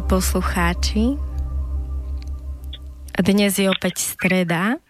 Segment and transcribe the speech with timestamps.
[0.00, 1.20] milí poslucháči.
[3.20, 4.80] Dnes je opäť streda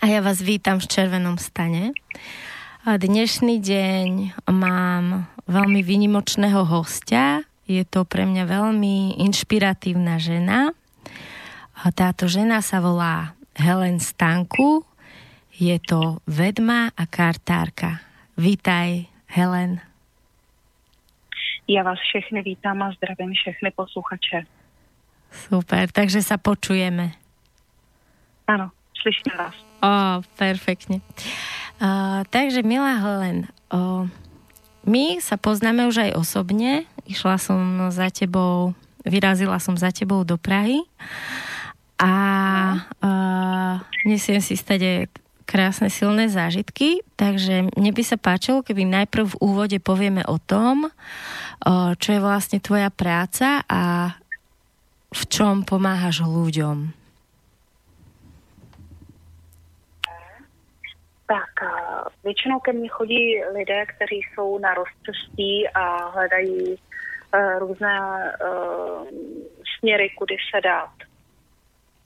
[0.00, 1.92] a ja vás vítam v Červenom stane.
[2.88, 4.08] A dnešný deň
[4.48, 7.44] mám veľmi vynimočného hostia.
[7.68, 10.72] Je to pre mňa veľmi inšpiratívna žena.
[11.76, 14.88] A táto žena sa volá Helen Stanku.
[15.52, 18.00] Je to vedma a kartárka.
[18.40, 19.87] Vítaj, Helen.
[21.68, 24.42] Já vás všechny vítám a zdravím všechny posluchače.
[25.28, 27.12] Super, takže sa počujeme.
[28.48, 29.52] Ano, slyším vás.
[29.84, 31.04] O, perfektne.
[31.76, 34.08] Uh, takže milá Helen, uh,
[34.88, 36.88] my sa poznáme už aj osobne.
[37.04, 38.72] Išla som za tebou,
[39.04, 40.80] vyrazila som za tebou do Prahy
[42.00, 42.12] a
[43.04, 43.76] uh,
[44.08, 45.12] nesiem si stade
[45.48, 50.92] krásne silné zážitky, takže mne by sa páčilo, keby najprv v úvode povieme o tom,
[51.96, 54.12] čo je vlastne tvoja práca a
[55.08, 56.92] v čom pomáhaš ľuďom?
[61.28, 61.52] Tak
[62.24, 69.08] většinou ke mně chodí lidé, kteří jsou na rozcestí a hledají uh, různé uh,
[69.78, 70.92] směry, kudy se dát.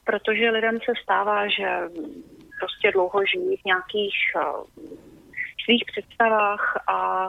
[0.04, 1.66] Protože lidem se stává, že
[2.62, 4.64] prostě dlouho žijí v nějakých uh,
[5.64, 7.28] svých představách a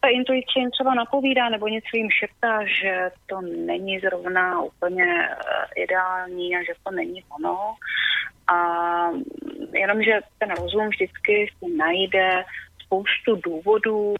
[0.00, 5.82] ta intuice jim třeba napovídá nebo něco jim šeptá, že to není zrovna úplně eh,
[5.82, 7.74] ideální a že to není ono.
[8.54, 8.56] A
[9.72, 12.44] jenomže ten rozum vždycky si najde
[12.84, 14.14] spoustu důvodů,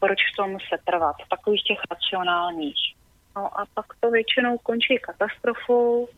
[0.00, 2.94] proč v tom se trvat, takových těch racionálních.
[3.36, 6.08] No a pak to většinou končí katastrofou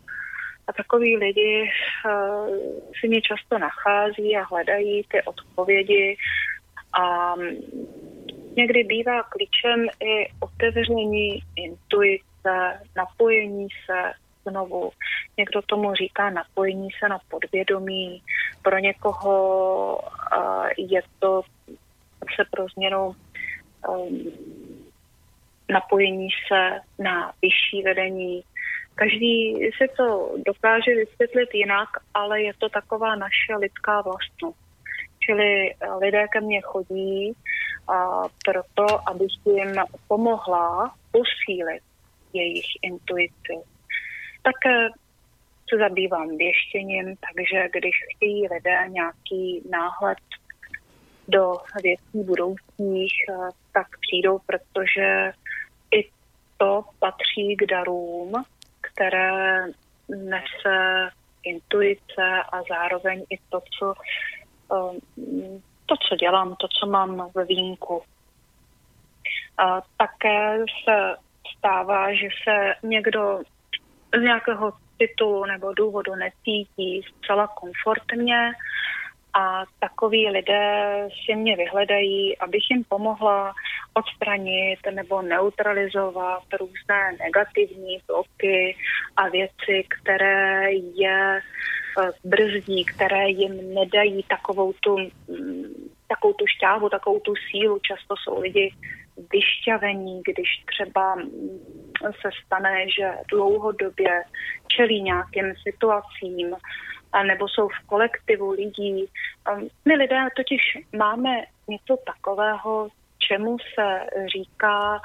[0.66, 1.70] a takový lidi
[2.06, 2.56] uh,
[3.00, 6.16] si mě často nachází a hledají ty odpovědi
[6.92, 7.34] a
[8.56, 14.12] někdy bývá klíčem i otevření intuice, napojení se
[14.50, 14.90] znovu.
[15.38, 18.22] Někdo tomu říká napojení se na podvědomí.
[18.62, 21.42] Pro někoho uh, je to
[22.36, 23.14] se pro změnu
[23.88, 24.32] um,
[25.68, 28.44] napojení se na vyšší vedení.
[28.94, 34.58] Každý si to dokáže vysvětlit jinak, ale je to taková naše lidská vlastnost.
[35.26, 37.32] Čili lidé ke mně chodí
[37.88, 39.74] a proto, abych jim
[40.08, 41.82] pomohla posílit
[42.32, 43.54] jejich intuici.
[44.42, 44.88] Také
[45.68, 50.18] se zabývám věštěním, takže když chtějí lidé nějaký náhled
[51.28, 53.14] do věcí budoucích,
[53.72, 55.32] tak přijdou, protože
[55.90, 56.10] i
[56.58, 58.44] to patří k darům,
[58.94, 59.64] které
[60.08, 61.08] nese
[61.44, 63.94] intuice a zároveň i to, co
[65.86, 68.02] to, co dělám, to, co mám ve výjimku.
[69.58, 71.16] A také se
[71.58, 73.42] stává, že se někdo
[74.18, 78.52] z nějakého titulu nebo důvodu necítí zcela komfortně
[79.36, 83.54] a takoví lidé si mě vyhledají, abych jim pomohla
[83.94, 88.76] odstranit nebo neutralizovat různé negativní bloky
[89.16, 91.40] a věci, které je
[91.98, 94.96] Eh, brzdí, které jim nedají takovou tu,
[95.28, 95.64] mm,
[96.08, 97.78] takovou tu šťávu, takovou tu sílu.
[97.78, 98.74] Často jsou lidi
[99.32, 101.58] vyšťavení, když třeba mm,
[102.02, 104.22] se stane, že dlouhodobě
[104.68, 106.56] čelí nějakým situacím,
[107.22, 109.06] nebo jsou v kolektivu lidí.
[109.84, 110.60] My lidé totiž
[110.96, 111.30] máme
[111.68, 112.88] něco takového,
[113.18, 115.00] čemu se říká,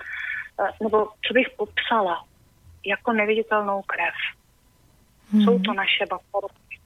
[0.62, 2.26] eh, nebo co bych popsala,
[2.86, 4.14] jako neviditelnou krev.
[5.32, 5.42] Hmm.
[5.42, 6.80] Jsou to naše baterky.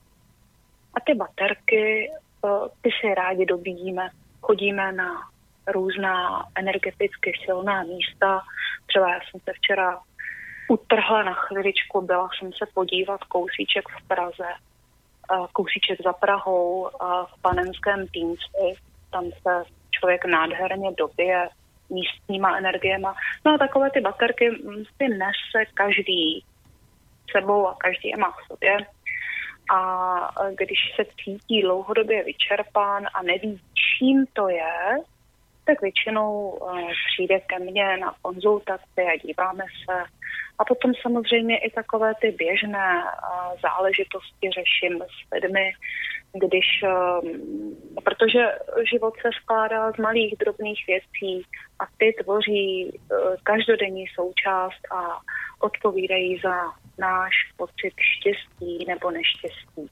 [0.94, 2.10] A ty baterky,
[2.44, 4.10] eh, ty si rádi dobíjíme.
[4.40, 5.28] Chodíme na
[5.66, 8.40] různá energeticky silná místa.
[8.86, 10.00] Třeba já jsem se včera
[10.68, 14.48] utrhla na chviličku, byla jsem se podívat kousíček v Praze,
[15.52, 16.88] kousíček za Prahou
[17.26, 18.80] v panenském Týnci.
[19.10, 21.48] Tam se člověk nádherně dobije
[21.90, 23.14] místníma energiema.
[23.44, 26.44] No a takové ty baterky mm, si nese každý
[27.36, 28.76] sebou a každý je má v sobě
[29.72, 30.28] a
[30.58, 34.98] když se cítí dlouhodobě vyčerpán a neví, čím to je,
[35.64, 40.04] tak většinou uh, přijde ke mně na konzultaci a díváme se.
[40.58, 45.72] A potom samozřejmě i takové ty běžné uh, záležitosti řeším s lidmi,
[46.34, 48.40] když, ehm, protože
[48.90, 51.46] život se skládá z malých drobných věcí
[51.78, 55.20] a ty tvoří eh, každodenní součást a
[55.60, 56.56] odpovídají za
[56.98, 59.90] náš pocit štěstí nebo neštěstí.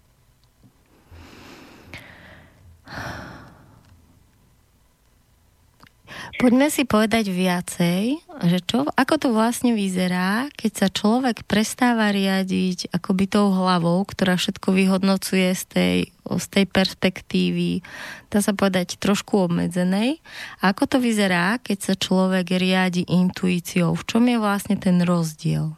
[6.41, 8.03] Poďme si povedať viacej,
[8.49, 14.35] že čo, ako to vlastne vyzerá, keď sa človek prestáva riadiť akoby tou hlavou, ktorá
[14.41, 17.85] všetko vyhodnocuje z tej, z tej perspektívy,
[18.32, 20.19] dá sa povedať, trošku obmedzenej.
[20.64, 23.94] A ako to vyzerá, keď sa človek riadi intuíciou?
[23.94, 25.76] V čom je vlastne ten rozdiel?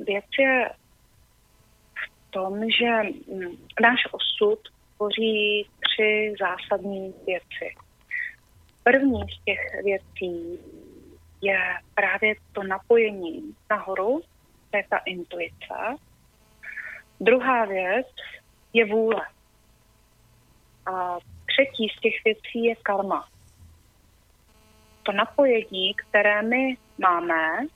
[0.00, 0.56] Věc je
[1.94, 2.90] v tom, že
[3.80, 7.74] náš osud tvoří tři zásadní věci.
[8.82, 10.58] První z těch věcí
[11.40, 11.58] je
[11.94, 14.22] právě to napojení nahoru,
[14.70, 15.74] to je ta intuice.
[17.20, 18.06] Druhá věc
[18.72, 19.26] je vůle.
[20.86, 23.28] A třetí z těch věcí je karma.
[25.02, 27.66] To napojení, které my máme,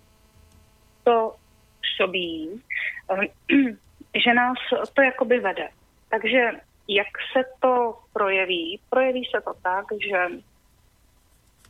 [1.05, 1.37] to
[1.97, 2.63] sobí,
[4.25, 4.59] že nás
[4.95, 5.69] to jakoby vede.
[6.09, 6.51] Takže
[6.89, 8.81] jak se to projeví?
[8.91, 10.27] Projeví se to tak, že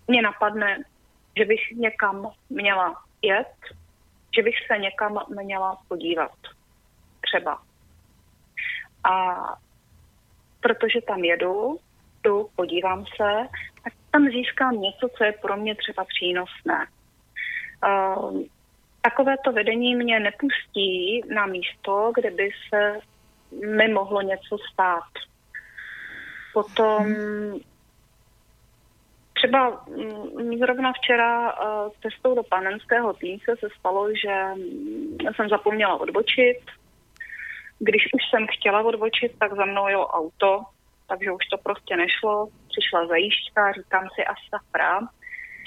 [0.08, 0.78] mě napadne,
[1.36, 3.54] že bych někam měla jet,
[4.36, 6.38] že bych se někam měla podívat.
[7.20, 7.62] Třeba.
[9.04, 9.36] A
[10.60, 11.78] protože tam jedu,
[12.22, 13.48] tu podívám se,
[13.84, 16.86] tak tam získám něco, co je pro mě třeba přínosné.
[17.86, 18.42] Uh,
[19.00, 23.00] takovéto vedení mě nepustí na místo, kde by se
[23.52, 25.10] mi mohlo něco stát.
[26.52, 27.06] Potom
[29.38, 34.34] třeba mm, zrovna včera uh, cestou do panenského týnce se stalo, že
[35.36, 36.58] jsem zapomněla odbočit.
[37.78, 40.62] Když už jsem chtěla odbočit, tak za mnou jelo auto,
[41.08, 42.48] takže už to prostě nešlo.
[42.68, 45.00] Přišla zajížďka, říkám si a safra.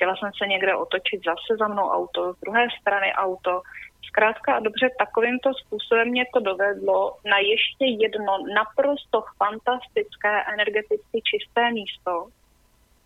[0.02, 3.62] Chtěla jsem se někde otočit, zase za mnou auto, z druhé strany auto.
[4.08, 11.72] Zkrátka a dobře, takovýmto způsobem mě to dovedlo na ještě jedno naprosto fantastické, energeticky čisté
[11.72, 12.28] místo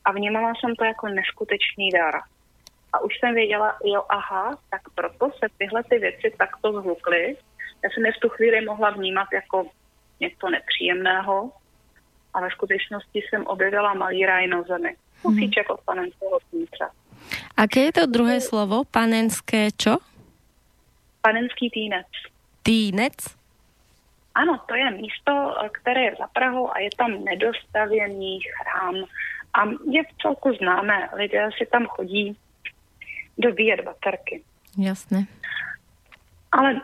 [0.05, 2.15] a vnímala jsem to jako neskutečný dar.
[2.93, 7.37] A už jsem věděla, jo, aha, tak proto se tyhle ty věci takto zhlukly.
[7.83, 9.67] Já jsem je v tu chvíli mohla vnímat jako
[10.19, 11.51] něco nepříjemného
[12.33, 14.95] a ve skutečnosti jsem objevila malý raj na zemi.
[15.23, 16.89] Musíček od panenského vnitřa.
[17.57, 18.83] Aké je to druhé slovo?
[18.83, 19.97] Panenské čo?
[21.21, 22.07] Panenský týnec.
[22.63, 23.15] Týnec?
[24.35, 28.95] Ano, to je místo, které je za Prahou a je tam nedostavěný chrám.
[29.53, 29.59] A
[29.91, 32.37] je v celku známé, lidé si tam chodí
[33.37, 34.43] dobíjet baterky.
[34.77, 35.25] Jasné.
[36.51, 36.81] Ale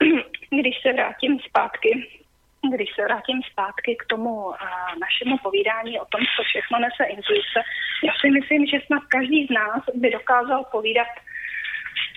[0.60, 2.19] když se vrátím zpátky,
[2.68, 4.54] když se vrátím zpátky k tomu uh,
[5.00, 7.58] našemu povídání o tom, co všechno nese intuice,
[8.04, 11.08] já si myslím, že snad každý z nás by dokázal povídat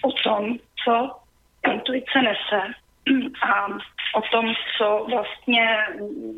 [0.02, 1.12] o tom, co
[1.72, 2.62] intuice nese
[3.42, 3.68] a
[4.16, 5.78] o tom, co vlastně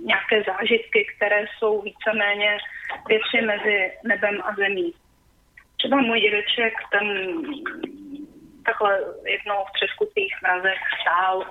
[0.06, 2.58] nějaké zážitky, které jsou víceméně
[3.08, 4.94] věci mezi nebem a zemí.
[5.78, 7.08] Třeba můj dědeček, ten
[8.66, 11.46] takhle jednou v třeskutých mrazech stál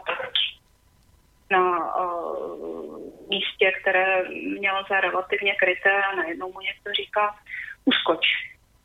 [1.51, 2.99] na uh,
[3.29, 7.35] místě, které mělo za relativně kryté a najednou mu někdo říká
[7.85, 8.27] uskoč.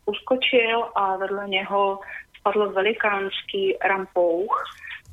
[0.05, 1.99] Uskočil a vedle něho
[2.39, 4.63] spadl velikánský rampouch,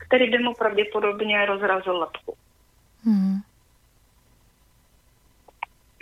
[0.06, 2.36] který by mu pravděpodobně rozrazil lepku.
[3.04, 3.40] Hmm.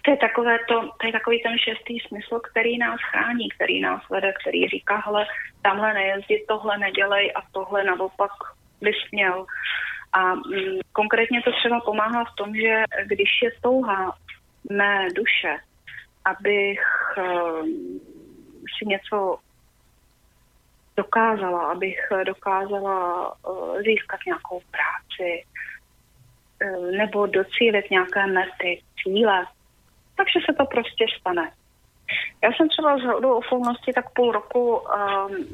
[0.04, 4.02] To je, takové to, to je takový ten šestý smysl, který nás chrání, který nás
[4.10, 5.26] vede, který říká, hele,
[5.62, 8.30] tamhle nejezdit, tohle nedělej a tohle naopak
[8.80, 9.46] bys měl.
[10.14, 14.16] A mm, konkrétně to třeba pomáhá v tom, že když je touha
[14.70, 15.56] mé duše,
[16.24, 16.80] abych
[17.16, 18.00] um,
[18.78, 19.38] si něco
[20.96, 25.44] dokázala, abych dokázala uh, získat nějakou práci
[26.64, 29.46] uh, nebo docílit nějaké mety, cíle,
[30.16, 31.52] takže se to prostě stane.
[32.42, 35.46] Já jsem třeba z hodu okolností tak půl roku um,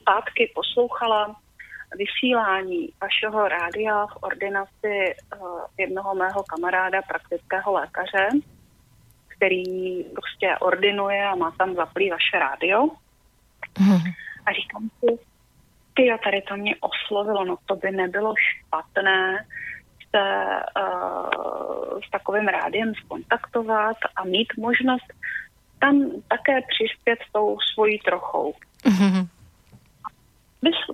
[0.00, 1.36] zpátky poslouchala
[1.96, 4.94] vysílání vašeho rádia v ordinaci
[5.40, 8.28] uh, jednoho mého kamaráda, praktického lékaře,
[9.28, 12.88] který prostě ordinuje a má tam zaplý vaše rádio.
[13.78, 13.96] Mm.
[14.46, 15.18] A říkám si,
[15.94, 19.46] ty a tady to mě oslovilo, no to by nebylo špatné
[20.10, 20.22] se
[20.82, 25.12] uh, s takovým rádiem skontaktovat a mít možnost
[25.80, 28.54] tam také přispět tou svojí trochou.
[28.84, 29.28] Mm-hmm.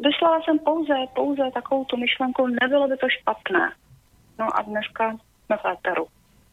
[0.05, 3.73] Vyslala jsem pouze, pouze takovou tu myšlenku, nebylo by to špatné.
[4.38, 6.07] No a dneska jsme v éteru.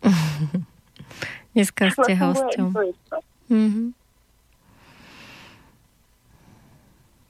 [1.54, 2.74] dneska jste hostem.
[3.50, 3.94] Mm-hmm.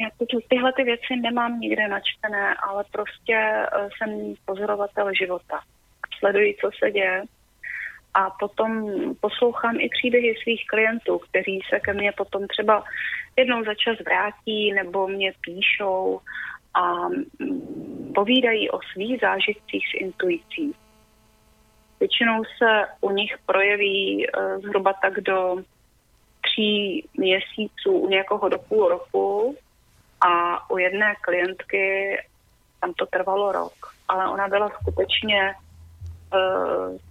[0.01, 0.09] Já
[0.49, 5.59] tyhle ty věci nemám nikde načtené, ale prostě uh, jsem pozorovatel života.
[6.19, 7.23] Sleduji, co se děje
[8.13, 12.83] a potom poslouchám i příběhy svých klientů, kteří se ke mně potom třeba
[13.35, 16.21] jednou za čas vrátí nebo mě píšou
[16.73, 17.07] a
[18.15, 20.75] povídají o svých zážitcích s intuicí.
[21.99, 25.55] Většinou se u nich projeví uh, zhruba tak do
[26.41, 29.57] tří měsíců, u někoho do půl roku
[30.21, 32.17] a u jedné klientky
[32.81, 33.73] tam to trvalo rok,
[34.07, 35.53] ale ona byla skutečně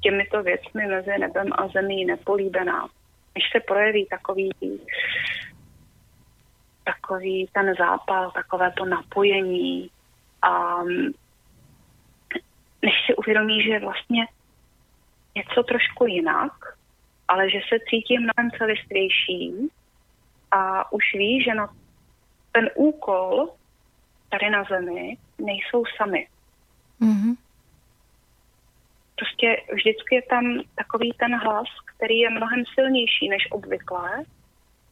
[0.00, 2.88] těmito věcmi mezi nebem a zemí nepolíbená.
[3.32, 4.50] Když se projeví takový
[6.84, 9.90] takový ten zápal, takové to napojení
[10.42, 11.12] a mm,
[12.82, 14.26] než si uvědomí, že vlastně
[15.36, 16.52] něco trošku jinak,
[17.28, 19.68] ale že se cítím mnohem celistvější
[20.50, 21.74] a už ví, že na
[22.52, 23.48] ten úkol
[24.30, 26.28] tady na zemi nejsou sami.
[27.00, 27.36] Mm-hmm.
[29.38, 31.66] Prostě vždycky je tam takový ten hlas,
[31.96, 34.24] který je mnohem silnější než obvykle,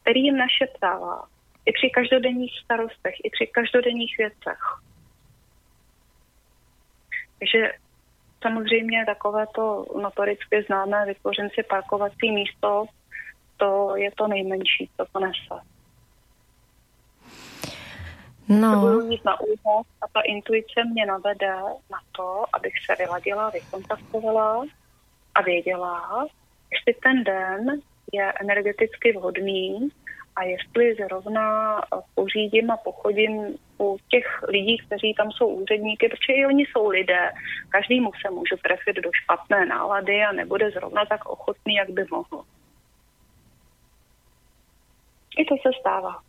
[0.01, 1.27] který jim našeptává
[1.65, 4.59] i při každodenních starostech, i při každodenních věcech.
[7.39, 7.71] Takže
[8.41, 12.85] samozřejmě takové to notoricky známé vytvořen si parkovací místo,
[13.57, 15.76] to je to nejmenší, co to nese.
[18.49, 18.79] No.
[18.79, 21.55] Budu mít na úhod a ta intuice mě navede
[21.91, 24.65] na to, abych se vyladila, vykontaktovala
[25.35, 26.27] a věděla,
[26.71, 27.81] jestli ten den
[28.13, 29.89] je energeticky vhodný
[30.35, 31.81] a jestli zrovna
[32.15, 37.31] pořídím a pochodím u těch lidí, kteří tam jsou úředníky, protože i oni jsou lidé.
[37.69, 42.43] Každému se můžu trefit do špatné nálady a nebude zrovna tak ochotný, jak by mohl.
[45.37, 46.26] I to se stává.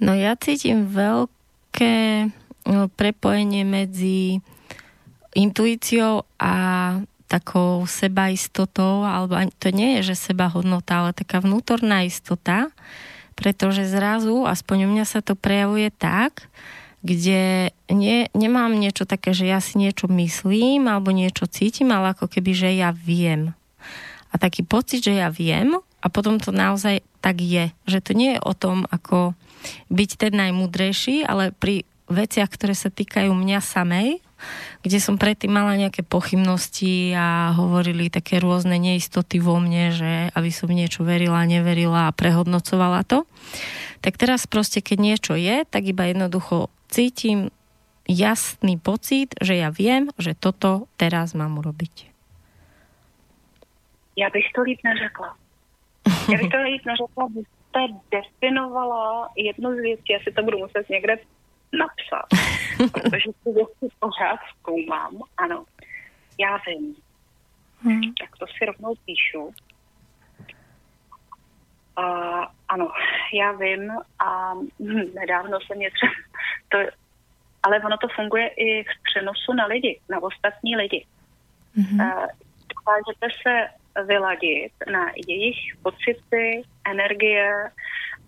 [0.00, 2.28] No ja cítim veľké
[2.66, 4.40] no, prepojenie medzi
[5.36, 6.54] intuíciou a
[7.30, 12.74] takou sebaistotou, alebo to nie je, že seba hodnota, ale taká vnútorná istota,
[13.38, 16.50] pretože zrazu, aspoň u mňa sa to prejavuje tak,
[17.00, 22.28] kde nie, nemám niečo také, že ja si niečo myslím alebo niečo cítim, ale ako
[22.28, 23.56] keby, že ja viem.
[24.30, 27.72] A taký pocit, že ja viem a potom to naozaj tak je.
[27.88, 29.32] Že to nie je o tom, ako
[29.90, 34.18] byť ten najmudrejší, ale pri veciach, ktoré sa týkajú mňa samej,
[34.80, 40.50] kde som predtým mala nejaké pochybnosti a hovorili také rôzne neistoty vo mne, že aby
[40.50, 43.28] som niečo verila, neverila a prehodnocovala to.
[44.00, 47.52] Tak teraz proste, keď niečo je, tak iba jednoducho cítim
[48.08, 52.10] jasný pocit, že ja viem, že toto teraz mám urobiť.
[54.16, 55.36] Já bych to líp neřekla.
[56.32, 57.28] Já bych to líp neřekla,
[57.70, 61.16] jste definovala jednu z věcí, já si to budu muset někde
[61.72, 62.26] napsat,
[62.92, 65.22] protože tu věci pořád zkoumám.
[65.36, 65.64] Ano,
[66.40, 66.96] já vím.
[67.82, 68.14] Hmm.
[68.14, 69.54] Tak to si rovnou píšu.
[71.96, 72.02] A,
[72.68, 72.92] ano,
[73.34, 76.12] já vím a hm, nedávno se mě třeba,
[76.68, 76.78] to,
[77.62, 81.06] ale ono to funguje i v přenosu na lidi, na ostatní lidi.
[81.76, 82.28] Mm-hmm.
[82.74, 87.70] Dokážete se vyladit na jejich pocity, energie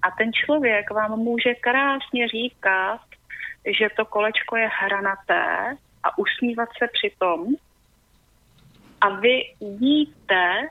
[0.03, 3.01] a ten člověk vám může krásně říkat,
[3.79, 7.47] že to kolečko je hranaté a usmívat se přitom.
[9.01, 10.69] A vy víte,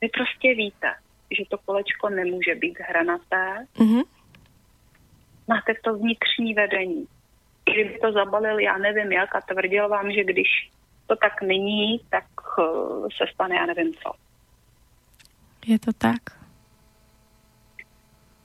[0.00, 0.94] vy prostě víte,
[1.30, 3.66] že to kolečko nemůže být hranaté.
[3.76, 4.04] Mm-hmm.
[5.48, 7.06] Máte to vnitřní vedení.
[7.64, 10.48] Kdyby to zabalil, já nevím jak, a tvrdil vám, že když
[11.06, 12.24] to tak není, tak
[12.58, 12.62] eh,
[13.16, 14.12] se stane já nevím co.
[15.66, 16.22] Je to tak?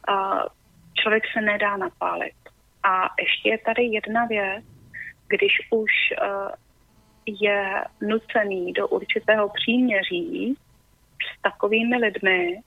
[0.07, 0.43] A
[0.93, 2.35] člověk se nedá napálit.
[2.83, 4.65] A ještě je tady jedna věc,
[5.27, 6.51] když už uh,
[7.25, 10.55] je nucený do určitého příměří
[11.37, 12.61] s takovými lidmi,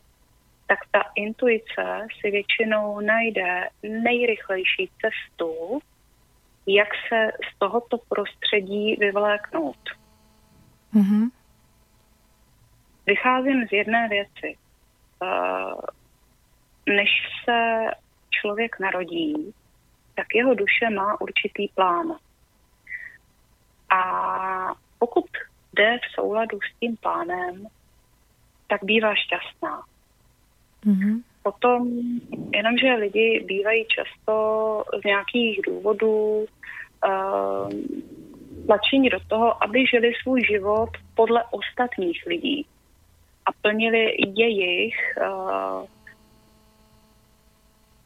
[0.66, 5.80] tak ta intuice si většinou najde nejrychlejší cestu,
[6.74, 9.90] jak se z tohoto prostředí vyvléknout.
[10.94, 11.30] Mm-hmm.
[13.06, 14.56] Vycházím z jedné věci.
[15.22, 15.80] Uh,
[16.86, 17.10] než
[17.44, 17.86] se
[18.30, 19.54] člověk narodí,
[20.14, 22.16] tak jeho duše má určitý plán.
[23.90, 24.02] A
[24.98, 25.26] pokud
[25.72, 27.66] jde v souladu s tím plánem,
[28.66, 29.82] tak bývá šťastná.
[30.86, 31.22] Mm-hmm.
[31.42, 31.88] Potom,
[32.54, 36.46] jenomže lidi bývají často z nějakých důvodů
[37.06, 37.70] uh,
[38.66, 42.66] tlačení do toho, aby žili svůj život podle ostatních lidí
[43.46, 45.86] a plnili jejich uh,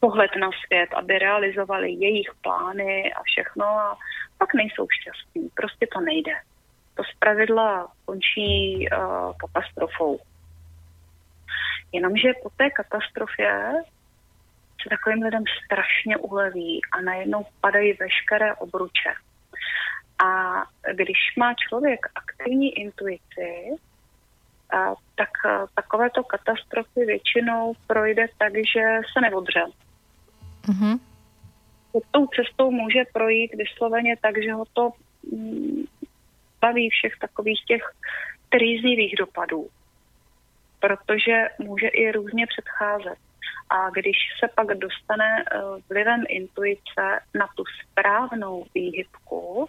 [0.01, 3.97] pohled na svět, aby realizovali jejich plány a všechno a
[4.39, 5.49] pak nejsou šťastní.
[5.55, 6.33] Prostě to nejde.
[6.95, 10.19] To zpravidla končí uh, katastrofou.
[11.95, 13.73] Jenomže po té katastrofě
[14.83, 19.15] se takovým lidem strašně uleví a najednou padají veškeré obruče.
[20.25, 20.29] A
[20.95, 23.77] když má člověk aktivní intuici,
[24.71, 25.31] a, tak
[25.75, 29.65] takovéto katastrofy většinou projde tak, že se neodře.
[30.67, 31.01] Mm-hmm.
[32.11, 34.91] Tou cestou může projít vysloveně tak, že ho to
[35.33, 35.85] mm,
[36.61, 37.83] baví všech takových těch
[38.49, 39.69] trýznivých dopadů
[40.85, 43.19] protože může i různě předcházet.
[43.71, 49.69] A když se pak dostane eh, vlivem intuice na tu správnou výhybku,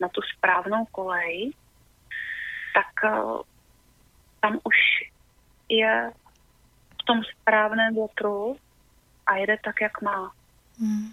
[0.00, 1.52] na tu správnou kolej,
[2.74, 3.42] tak eh,
[4.40, 4.76] tam už
[5.68, 6.10] je
[7.02, 8.56] v tom správném větru
[9.26, 10.32] a jede tak, jak má.
[10.80, 11.12] Hmm.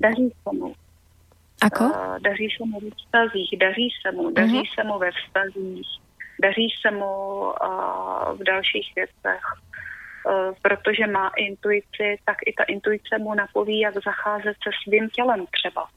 [0.00, 0.74] Daří se mu.
[1.62, 1.84] Ako?
[1.84, 4.74] Uh, daří se mu ve vztazích, daří se mu, daří uh-huh.
[4.74, 6.03] se mu ve vztazích,
[6.42, 7.52] daří se mu
[8.36, 9.42] v dalších věcech.
[10.62, 15.88] Protože má intuici, tak i ta intuice mu napoví, jak zacházet se svým tělem třeba.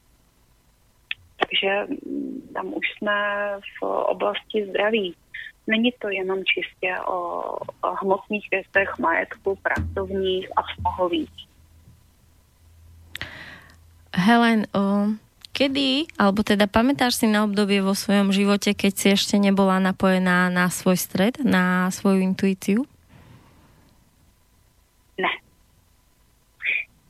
[1.39, 3.13] Takže mm, tam už jsme
[3.79, 5.15] v oblasti zdraví.
[5.67, 7.41] Není to jenom čistě o,
[7.81, 11.29] o hmotných věcech, majetku, pracovních a vztahových.
[14.13, 15.07] Helen, o,
[15.57, 20.53] Kedy, alebo teda pamätáš si na obdobie vo svojom živote, keď si ešte nebola napojená
[20.53, 22.85] na svoj stred, na svoju intuíciu?
[25.17, 25.33] Ne.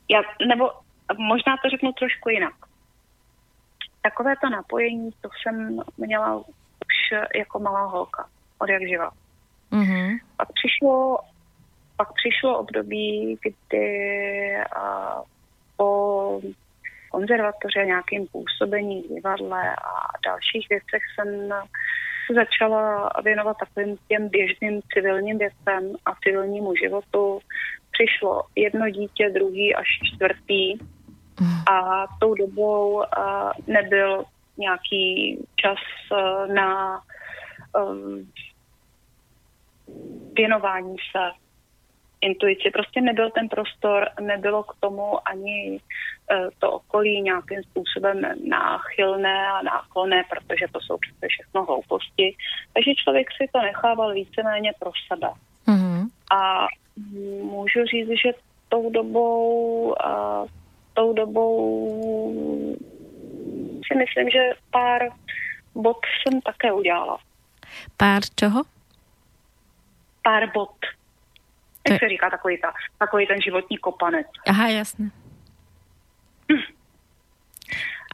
[0.08, 0.72] Já, nebo
[1.18, 2.56] možná to řeknu trošku jinak.
[4.02, 6.96] Takové to napojení, to jsem měla už
[7.36, 9.10] jako malá holka, od jak živa.
[9.72, 10.18] Mm-hmm.
[10.36, 11.18] Pak přišlo,
[11.96, 15.20] pak přišlo období, kdy a,
[15.76, 16.40] po
[17.10, 19.90] konzervatoře, nějakým působení v divadle a
[20.26, 21.50] dalších věcech jsem
[22.34, 27.40] začala věnovat takovým těm běžným civilním věcem a civilnímu životu.
[27.90, 30.78] Přišlo jedno dítě, druhý až čtvrtý
[31.70, 33.02] a tou dobou
[33.66, 34.24] nebyl
[34.58, 35.78] nějaký čas
[36.54, 37.00] na
[40.36, 41.47] věnování se
[42.20, 42.70] intuici.
[42.70, 45.80] Prostě nebyl ten prostor, nebylo k tomu ani e,
[46.58, 52.36] to okolí nějakým způsobem náchylné a náklonné, protože to jsou přece všechno hlouposti.
[52.74, 55.28] Takže člověk si to nechával víceméně pro sebe.
[55.66, 56.06] Mm-hmm.
[56.32, 56.66] A
[57.42, 58.32] můžu říct, že
[58.68, 60.44] tou dobou, a
[60.94, 61.98] tou dobou
[63.86, 65.08] si myslím, že pár
[65.74, 67.18] bod jsem také udělala.
[67.96, 68.62] Pár čeho?
[70.22, 70.76] Pár bod
[71.90, 74.26] jak se říká, takový, ta, takový ten životní kopanec.
[74.46, 75.10] Aha, jasné.
[76.52, 76.64] Hm.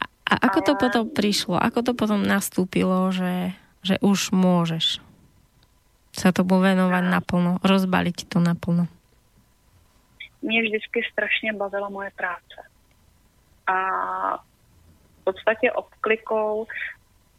[0.01, 0.67] A, a ako Ale...
[0.67, 1.55] to potom prišlo?
[1.59, 5.05] Ako to potom nastúpilo, že, že už môžeš
[6.15, 8.87] sa tomu venovať naplno, rozbaliť to naplno?
[10.41, 12.57] Mě vždycky strašně bavila moje práce.
[13.67, 13.77] A
[14.37, 16.67] v podstatě obklikou,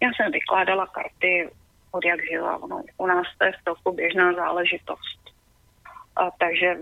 [0.03, 1.51] já jsem vykládala karty
[1.90, 2.57] od jak žila.
[2.62, 3.53] Ono, u nás to je
[3.87, 5.25] v běžná záležitost.
[6.16, 6.76] A takže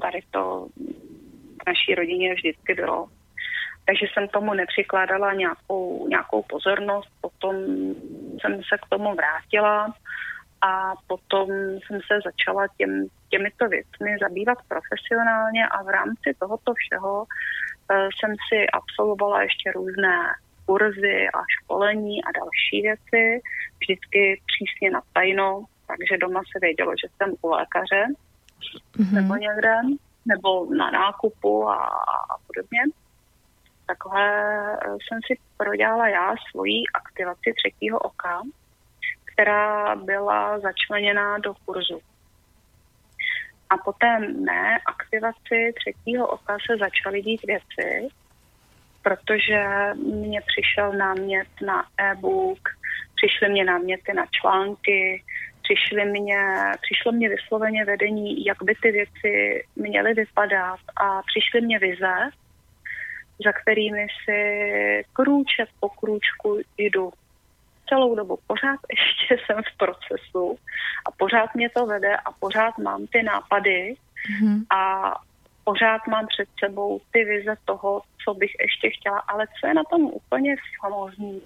[0.00, 0.68] tady to
[1.62, 3.08] v naší rodině vždycky bylo.
[3.86, 7.54] Takže jsem tomu nepřikládala nějakou, nějakou pozornost, potom
[8.40, 9.94] jsem se k tomu vrátila
[10.60, 17.22] a potom jsem se začala těm, těmito věcmi zabývat profesionálně a v rámci tohoto všeho
[17.22, 20.16] uh, jsem si absolvovala ještě různé
[20.66, 23.40] kurzy a školení a další věci,
[23.80, 28.04] vždycky přísně na tajno, takže doma se vědělo, že jsem u lékaře
[28.96, 29.12] mm-hmm.
[29.12, 29.74] nebo někde,
[30.26, 31.76] nebo na nákupu a,
[32.34, 32.80] a podobně.
[33.86, 34.26] Takhle
[34.88, 38.42] jsem si prodělala já svoji aktivaci třetího oka,
[39.24, 42.00] která byla začleněná do kurzu.
[43.70, 48.08] A po té mé aktivaci třetího oka se začaly dít věci,
[49.02, 52.68] protože mně přišel námět na e-book,
[53.16, 55.22] přišly mě náměty na články,
[55.64, 56.38] přišly mě,
[56.82, 62.14] přišlo mě vysloveně vedení, jak by ty věci měly vypadat a přišly mě vize,
[63.44, 64.40] za kterými si
[65.12, 67.12] krůček po krůčku jdu.
[67.88, 70.58] celou dobu pořád ještě jsem v procesu
[71.06, 74.76] a pořád mě to vede a pořád mám ty nápady mm-hmm.
[74.76, 75.12] a
[75.64, 79.84] pořád mám před sebou ty vize toho, co bych ještě chtěla, ale co je na
[79.84, 81.42] tom úplně famózní,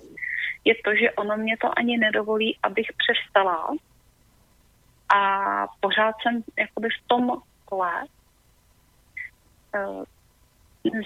[0.64, 3.70] je to, že ono mě to ani nedovolí, abych přestala
[5.14, 8.04] a pořád jsem jakoby v tom kole.
[9.74, 10.04] Eh,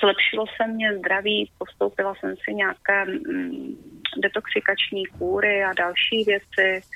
[0.00, 3.76] zlepšilo se mě zdraví, postoupila jsem si nějaké mm,
[4.16, 6.88] detoxikační kůry a další věci,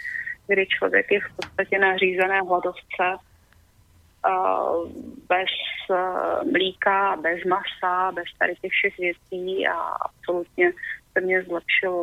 [0.46, 3.18] kdy člověk je v podstatě na řízené hladovce
[5.28, 5.50] bez
[5.90, 10.72] eh, mlíka, bez masa, bez tady těch všech věcí a absolutně
[11.16, 11.94] se mě zlepšil,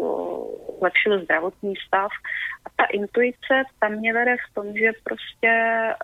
[0.80, 2.12] zlepšil zdravotní stav.
[2.66, 5.54] A ta intuice tam mě vede v tom, že prostě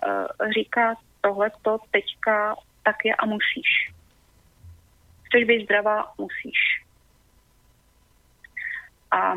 [0.08, 3.93] uh, říká tohleto teďka tak je a musíš.
[5.24, 6.60] Chceš být zdravá, musíš.
[9.12, 9.36] A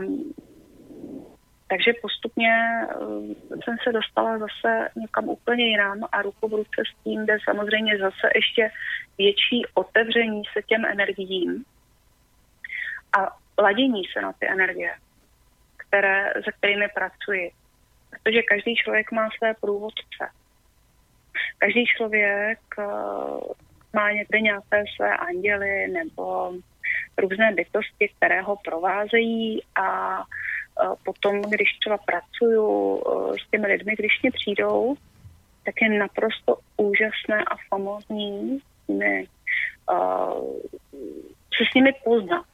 [1.69, 2.53] takže postupně
[3.01, 7.37] uh, jsem se dostala zase někam úplně jinam a ruku v ruce s tím, kde
[7.45, 8.71] samozřejmě zase ještě
[9.19, 11.65] větší otevření se těm energiím
[13.19, 14.95] a ladění se na ty energie,
[15.77, 17.51] které, se kterými pracuji.
[18.11, 20.25] Protože každý člověk má své průvodce.
[21.59, 23.41] Každý člověk uh,
[23.93, 26.53] má někde nějaké své anděly nebo
[27.19, 30.19] různé bytosti, které ho provázejí a
[31.05, 34.95] potom, když třeba pracuju e, s těmi lidmi, když mě přijdou,
[35.65, 39.27] tak je naprosto úžasné a famózní nimi,
[39.93, 40.61] uh,
[41.57, 42.47] se s nimi poznat.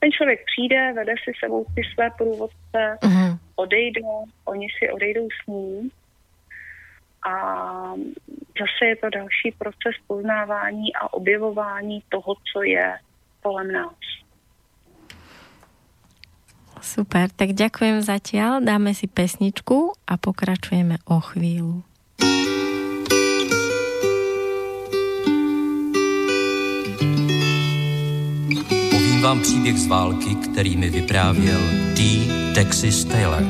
[0.00, 3.38] Ten člověk přijde, vede si sebou ty své průvodce, uh-huh.
[3.56, 4.00] odejde,
[4.44, 5.90] oni si odejdou s ním
[7.22, 7.32] a
[8.60, 12.98] zase je to další proces poznávání a objevování toho, co je
[13.42, 14.00] kolem nás.
[16.80, 21.84] Super, tak ďakujem zatiaľ, dáme si pesničku a pokračujeme o chvíľu.
[29.20, 31.60] Vám příběh z války, který mi vyprávěl
[31.96, 32.02] T.
[32.54, 33.42] Texas Taylor.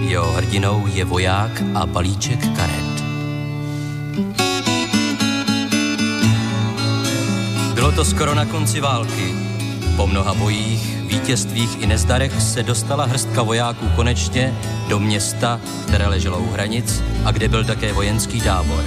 [0.00, 3.02] Jeho hrdinou je voják a balíček karet.
[7.74, 9.34] Bylo to skoro na konci války.
[9.96, 14.54] Po mnoha bojích vítězstvích i nezdarech se dostala hrstka vojáků konečně
[14.88, 18.84] do města, které leželo u hranic a kde byl také vojenský tábor.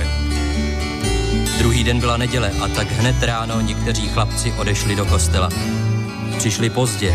[1.57, 5.49] Druhý den byla neděle a tak hned ráno někteří chlapci odešli do kostela.
[6.37, 7.13] Přišli pozdě,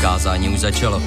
[0.00, 1.02] kázání už začalo.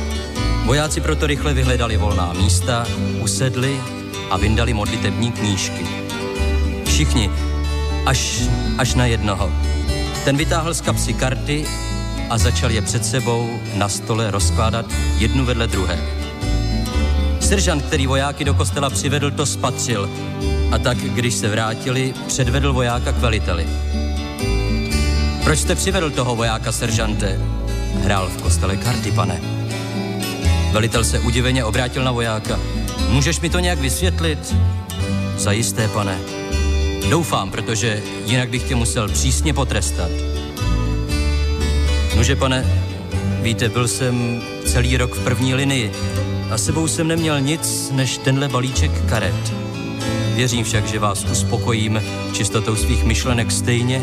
[0.65, 2.87] Vojáci proto rychle vyhledali volná místa,
[3.21, 3.81] usedli
[4.29, 5.85] a vyndali modlitební knížky.
[6.85, 7.29] Všichni,
[8.05, 8.41] až,
[8.77, 9.51] až na jednoho.
[10.25, 11.65] Ten vytáhl z kapsy karty
[12.29, 14.85] a začal je před sebou na stole rozkládat
[15.17, 15.99] jednu vedle druhé.
[17.39, 20.09] Seržant, který vojáky do kostela přivedl, to spatřil
[20.71, 23.67] a tak, když se vrátili, předvedl vojáka k veliteli.
[25.43, 27.54] Proč jste přivedl toho vojáka, seržante?
[28.03, 29.41] Hrál v kostele karty, pane.
[30.71, 32.59] Velitel se udiveně obrátil na vojáka.
[33.09, 34.55] Můžeš mi to nějak vysvětlit?
[35.37, 36.19] Zajisté, pane.
[37.09, 40.11] Doufám, protože jinak bych tě musel přísně potrestat.
[42.15, 42.65] Nože, pane,
[43.41, 45.91] víte, byl jsem celý rok v první linii
[46.51, 49.53] a sebou jsem neměl nic než tenhle balíček karet.
[50.35, 52.01] Věřím však, že vás uspokojím
[52.33, 54.01] čistotou svých myšlenek stejně,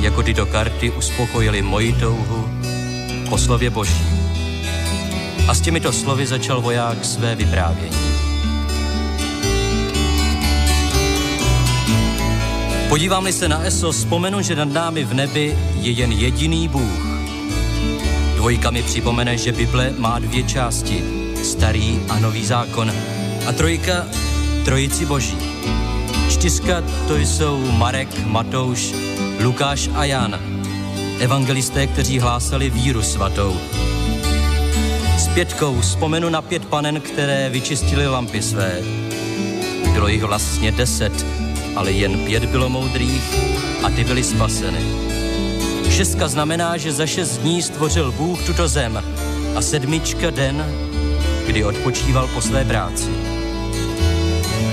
[0.00, 2.41] jako tyto karty uspokojily moji touhu
[3.32, 4.04] po slově Boží.
[5.48, 7.96] A s těmito slovy začal voják své vyprávění.
[12.88, 17.06] Podívám-li se na ESO, vzpomenu, že nad námi v nebi je jen jediný Bůh.
[18.36, 21.04] Dvojka mi připomene, že Bible má dvě části,
[21.42, 22.92] starý a nový zákon.
[23.46, 24.06] A trojka,
[24.64, 25.38] trojici boží.
[26.30, 28.94] Čtyřka to jsou Marek, Matouš,
[29.40, 30.61] Lukáš a Jan.
[31.22, 33.56] Evangelisté, kteří hlásali víru svatou.
[35.18, 38.80] S pětkou vzpomenu na pět panen, které vyčistili lampy své.
[39.92, 41.26] Bylo jich vlastně deset,
[41.76, 43.34] ale jen pět bylo moudrých
[43.82, 44.78] a ty byly spaseny.
[45.90, 49.02] Šestka znamená, že za šest dní stvořil Bůh tuto zem
[49.56, 50.66] a sedmička den,
[51.46, 53.10] kdy odpočíval po své práci.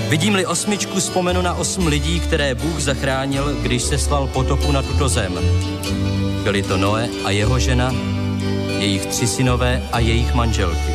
[0.07, 5.09] Vidím-li osmičku, vzpomenu na osm lidí, které Bůh zachránil, když se slal potopu na tuto
[5.09, 5.39] zem.
[6.43, 7.95] Byli to Noé a jeho žena,
[8.80, 10.93] jejich tři synové a jejich manželky.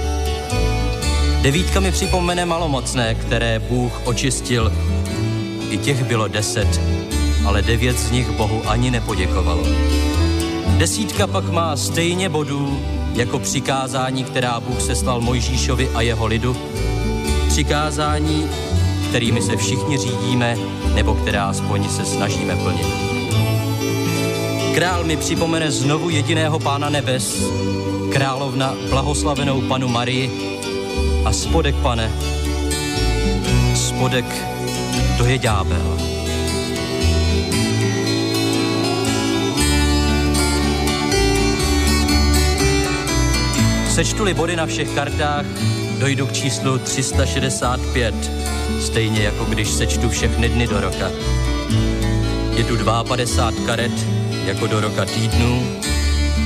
[1.43, 4.73] Devítka mi připomene malomocné, které Bůh očistil
[5.71, 6.81] i těch bylo deset,
[7.47, 9.67] ale devět z nich Bohu ani nepoděkovalo.
[10.77, 12.81] Desítka pak má stejně bodů
[13.15, 16.57] jako přikázání, která Bůh seslal Mojžíšovi a jeho lidu,
[17.49, 18.49] přikázání,
[19.09, 20.57] kterými se všichni řídíme,
[20.95, 23.13] nebo která aspoň se snažíme plnit.
[24.75, 27.43] Král mi připomene znovu jediného pána nebes,
[28.13, 30.31] královna blahoslavenou panu Marii
[31.25, 32.11] a spodek, pane,
[33.75, 34.25] spodek,
[35.19, 35.99] to je ďábel.
[43.91, 45.47] Sečtu-li body na všech kartách,
[45.99, 48.15] dojdu k číslu 365,
[48.81, 51.11] stejně jako když sečtu všechny dny do roka.
[52.57, 55.67] Je tu 52 karet, jako do roka týdnů,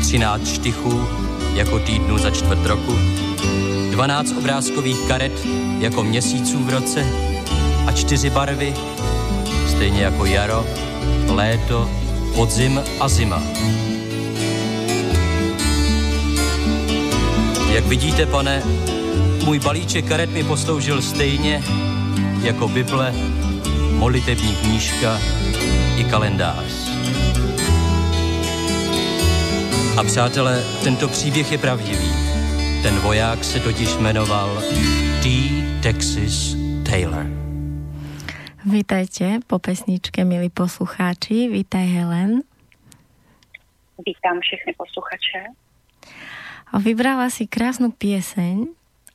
[0.02, 1.08] 13 štychů,
[1.54, 2.98] jako týdnu za čtvrt roku,
[3.90, 5.32] 12 obrázkových karet,
[5.78, 7.06] jako měsíců v roce
[7.86, 8.74] a čtyři barvy,
[9.68, 10.66] stejně jako jaro,
[11.28, 11.90] léto,
[12.34, 13.42] podzim a zima.
[17.72, 18.62] Jak vidíte, pane,
[19.44, 21.62] můj balíček karet mi posloužil stejně
[22.42, 23.14] jako Bible,
[23.90, 25.18] molitební knížka
[25.96, 26.87] i kalendář.
[29.98, 32.10] A přátelé, tento příběh je pravdivý.
[32.82, 34.62] Ten voják se totiž jmenoval
[35.22, 35.28] T.
[35.82, 36.54] Texas
[36.90, 37.26] Taylor.
[38.64, 41.48] Vítajte po pesničke, milí poslucháči.
[41.48, 42.30] Vítaj Helen.
[44.06, 45.44] Vítám všechny posluchače.
[46.72, 48.66] A vybrala si krásnu pieseň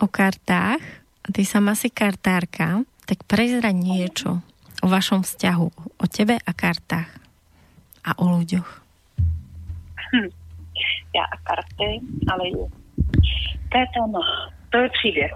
[0.04, 0.84] o kartách.
[1.32, 4.44] Ty sama si kartárka, tak prezraň niečo
[4.84, 7.08] o vašom vzťahu, o tebe a kartách
[8.04, 8.84] a o ľuďoch.
[10.12, 10.43] Hm.
[11.16, 12.66] Já a karty a lidi.
[13.72, 15.34] To je téma, to je příběh.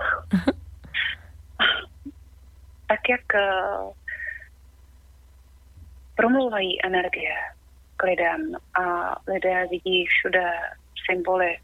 [2.87, 3.91] tak jak uh,
[6.15, 7.35] promluvají energie
[7.97, 10.51] k lidem a lidé vidí všude
[11.09, 11.57] symboly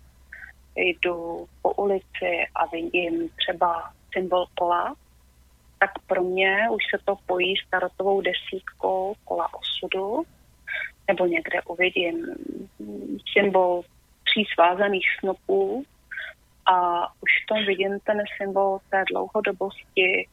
[0.75, 4.95] jdu po ulici a vidím třeba symbol kola,
[5.79, 10.23] tak pro mě už se to pojí s tarotovou desítkou kola osudu,
[11.07, 12.25] nebo někde uvidím
[13.33, 13.81] symbol
[14.23, 15.83] tří svázaných snopů
[16.65, 20.27] a už v tom vidím ten symbol té dlouhodobosti,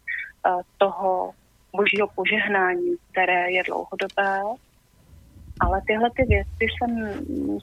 [0.46, 1.30] eh, toho
[1.72, 4.40] božího požehnání, které je dlouhodobé.
[5.61, 6.90] Ale tyhle ty věci jsem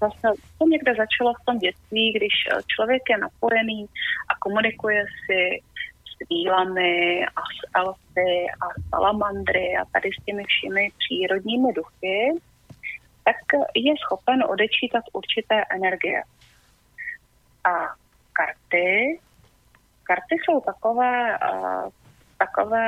[0.01, 3.85] zase, to někde začalo v tom dětství, když eh, člověk je napojený
[4.29, 5.61] a komunikuje si
[6.09, 12.33] s vílami a s elfy a salamandry a tady s těmi všemi přírodními duchy,
[13.27, 16.23] tak je schopen odečítat určité energie.
[17.63, 17.91] A
[18.33, 19.19] karty,
[20.03, 21.89] karty jsou takové, uh,
[22.37, 22.87] takové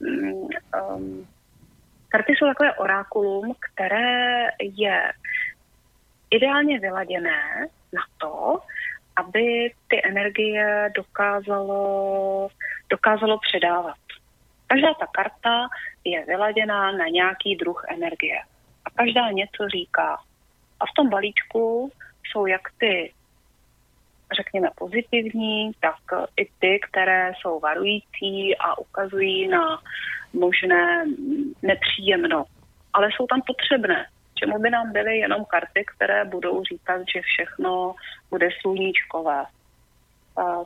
[0.00, 1.26] um,
[2.14, 5.12] Karty jsou takové orákulum, které je
[6.30, 8.60] ideálně vyladěné na to,
[9.16, 12.48] aby ty energie dokázalo,
[12.90, 13.96] dokázalo předávat.
[14.66, 15.68] Každá ta karta
[16.04, 18.38] je vyladěná na nějaký druh energie.
[18.84, 20.18] A každá něco říká.
[20.80, 21.92] A v tom balíčku
[22.24, 23.12] jsou jak ty,
[24.36, 29.80] řekněme, pozitivní, tak i ty, které jsou varující a ukazují na
[30.32, 31.04] možné
[31.62, 32.44] nepříjemno,
[32.92, 34.06] ale jsou tam potřebné.
[34.34, 37.94] Čemu by nám byly jenom karty, které budou říkat, že všechno
[38.30, 39.44] bude sluníčkové.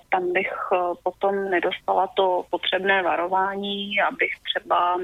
[0.08, 4.98] Tam bych e, potom nedostala to potřebné varování, abych třeba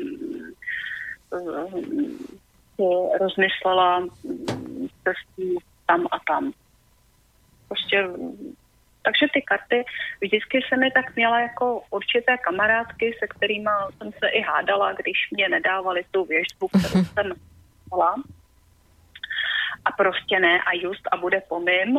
[2.78, 4.06] mm, e, rozmyslela
[5.04, 6.52] cestu tam a tam.
[7.68, 8.08] Prostě
[9.04, 9.84] takže ty karty
[10.20, 15.18] vždycky se mi tak měla jako určité kamarádky, se kterými jsem se i hádala, když
[15.30, 17.32] mě nedávali tu věžbu, kterou jsem
[17.90, 18.14] měla.
[19.84, 21.98] A prostě ne a just a bude po mým.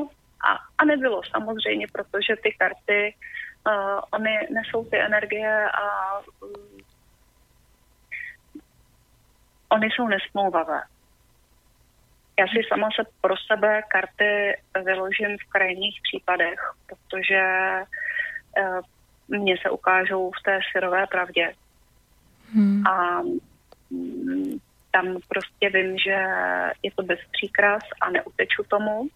[0.49, 3.15] A, a nebylo samozřejmě, protože ty karty,
[3.67, 5.85] uh, oni nesou ty energie a
[9.69, 10.81] oni jsou nesmlouvavé.
[12.39, 17.43] Já si sama se pro sebe karty vyložím v krajních případech, protože
[18.59, 18.79] uh,
[19.27, 21.53] mně se ukážou v té syrové pravdě.
[22.53, 22.87] Hmm.
[22.87, 23.21] A
[23.89, 24.59] um,
[24.91, 26.25] tam prostě vím, že
[26.83, 29.07] je to bez příkras a neuteču tomu.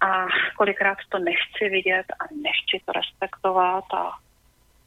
[0.00, 4.10] A kolikrát to nechci vidět a nechci to respektovat a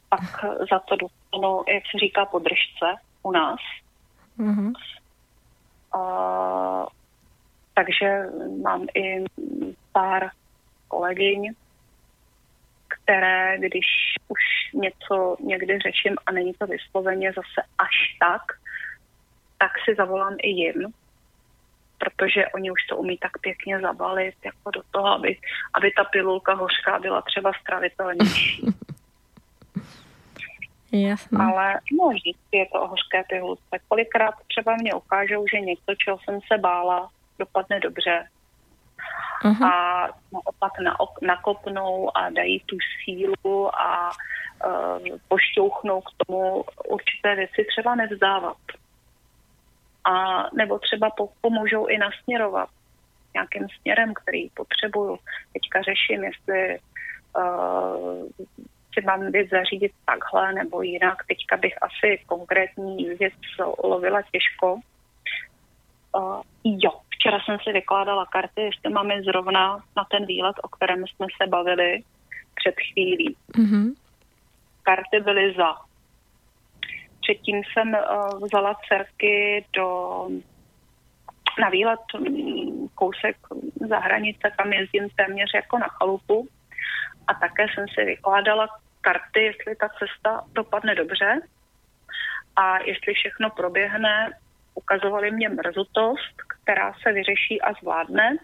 [0.08, 2.86] pak za to dostanu, jak se říká, podržce
[3.26, 3.60] u nás.
[4.38, 4.72] Mm-hmm.
[5.94, 6.86] Uh,
[7.74, 8.22] takže
[8.62, 9.24] mám i
[9.92, 10.30] pár
[10.88, 11.52] kolegyň,
[12.88, 13.86] které, když
[14.28, 14.40] už
[14.74, 18.42] něco někdy řeším a není to vysloveně zase až tak,
[19.58, 20.92] tak si zavolám i jim,
[21.98, 25.38] protože oni už to umí tak pěkně zabalit jako do toho, aby,
[25.74, 28.66] aby ta pilulka hořká byla třeba stravitelnější.
[31.02, 31.38] Jasně.
[31.38, 33.78] Ale no, vždycky je to o hořké pilulce.
[33.88, 38.28] Kolikrát třeba mě ukážou, že něco, čeho jsem se bála, dopadne dobře.
[39.44, 39.66] Uh-huh.
[39.66, 44.10] A naopak na, nakopnou a dají tu sílu a
[44.66, 48.56] uh, pošťouchnou k tomu určité věci třeba nevzdávat
[50.04, 52.68] a nebo třeba pomůžou i nasměrovat
[53.34, 55.18] nějakým směrem, který potřebuju.
[55.52, 56.78] Teďka řeším, jestli
[57.36, 58.46] uh,
[59.02, 61.26] mám věc zařídit takhle nebo jinak.
[61.28, 63.34] Teďka bych asi konkrétní věc
[63.84, 64.74] lovila těžko.
[66.12, 71.04] Uh, jo, včera jsem si vykládala karty, jestli máme zrovna na ten výlet, o kterém
[71.06, 72.02] jsme se bavili
[72.54, 73.36] před chvílí.
[73.54, 73.94] Mm-hmm.
[74.82, 75.74] Karty byly za
[77.20, 80.28] Předtím jsem uh, vzala dcerky do,
[81.60, 83.36] na výlet mm, kousek
[83.88, 86.48] za hranice, kam jezdím téměř jako na chalupu.
[87.26, 88.68] A také jsem si vykládala
[89.06, 91.40] karty, jestli ta cesta dopadne dobře
[92.56, 94.30] a jestli všechno proběhne,
[94.74, 98.36] ukazovali mě mrzutost, která se vyřeší a zvládne.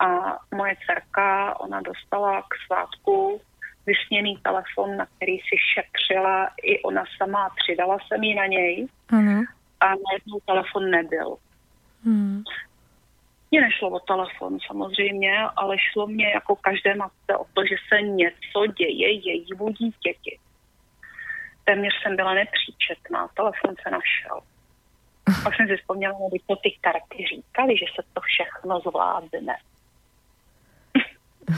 [0.00, 3.40] A moje dcerka, ona dostala k svátku
[3.86, 9.42] vysněný telefon, na který si šetřila i ona sama, přidala jsem ji na něj ano.
[9.80, 11.36] a najednou telefon nebyl.
[12.04, 12.42] Hmm.
[13.50, 18.02] Mně nešlo o telefon samozřejmě, ale šlo mě jako každé matce o to, že se
[18.02, 20.38] něco děje jejímu dítěti.
[21.64, 24.40] Téměř jsem byla nepříčetná, telefon se našel.
[25.42, 29.56] Pak jsem si vzpomněla, že to ty karty říkali, že se to všechno zvládne.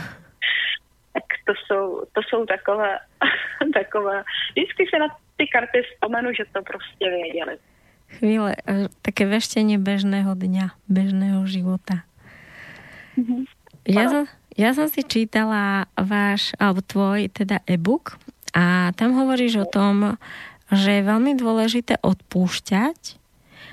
[1.13, 2.99] tak to jsou, to jsou takové,
[3.73, 7.57] takové, vždycky se na ty karty vzpomenu, že to prostě věděli.
[8.19, 8.57] Chvíle,
[9.01, 12.03] také veštenie bežného dňa, bežného života.
[13.15, 13.41] Mm-hmm.
[13.87, 14.23] Ja, som,
[14.55, 18.19] ja som si čítala váš, alebo tvoj, teda e-book
[18.51, 20.19] a tam hovoríš o tom,
[20.71, 23.19] že je veľmi dôležité odpúšťať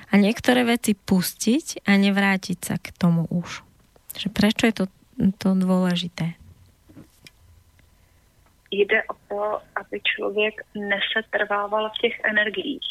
[0.09, 3.61] a niektoré veci pustiť a nevrátiť sa k tomu už.
[4.17, 4.85] Že prečo je to,
[5.37, 6.39] to dôležité?
[8.71, 12.87] jde o to, aby člověk nesetrvával v těch energiích.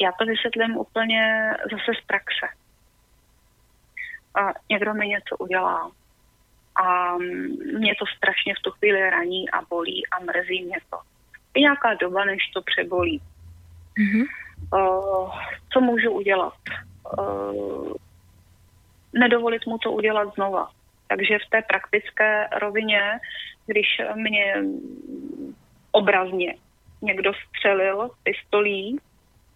[0.00, 2.46] Já to vysvětlím úplně zase z praxe.
[4.34, 5.90] A někdo mi něco udělá
[6.84, 7.16] a
[7.78, 10.98] mě to strašně v tu chvíli raní a bolí a mrzí mě to.
[11.54, 13.20] Je nějaká doba, než to přebolí.
[13.98, 14.26] Mm-hmm.
[14.72, 15.30] Uh,
[15.72, 16.54] co můžu udělat?
[17.18, 17.92] Uh,
[19.12, 20.68] nedovolit mu to udělat znova.
[21.08, 23.00] Takže v té praktické rovině,
[23.66, 24.54] když mě
[25.92, 26.54] obrazně
[27.02, 29.00] někdo střelil pistolí,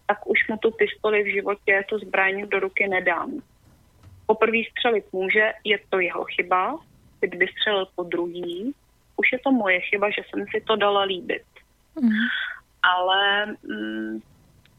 [0.06, 3.42] tak už mu tu pistoli v životě, tu zbraň do ruky nedám.
[4.26, 6.78] Poprvé střelit může, je to jeho chyba,
[7.20, 8.74] kdyby střelil po druhý,
[9.16, 11.42] už je to moje chyba, že jsem si to dala líbit.
[12.00, 12.10] Mm.
[12.82, 14.20] Ale mm,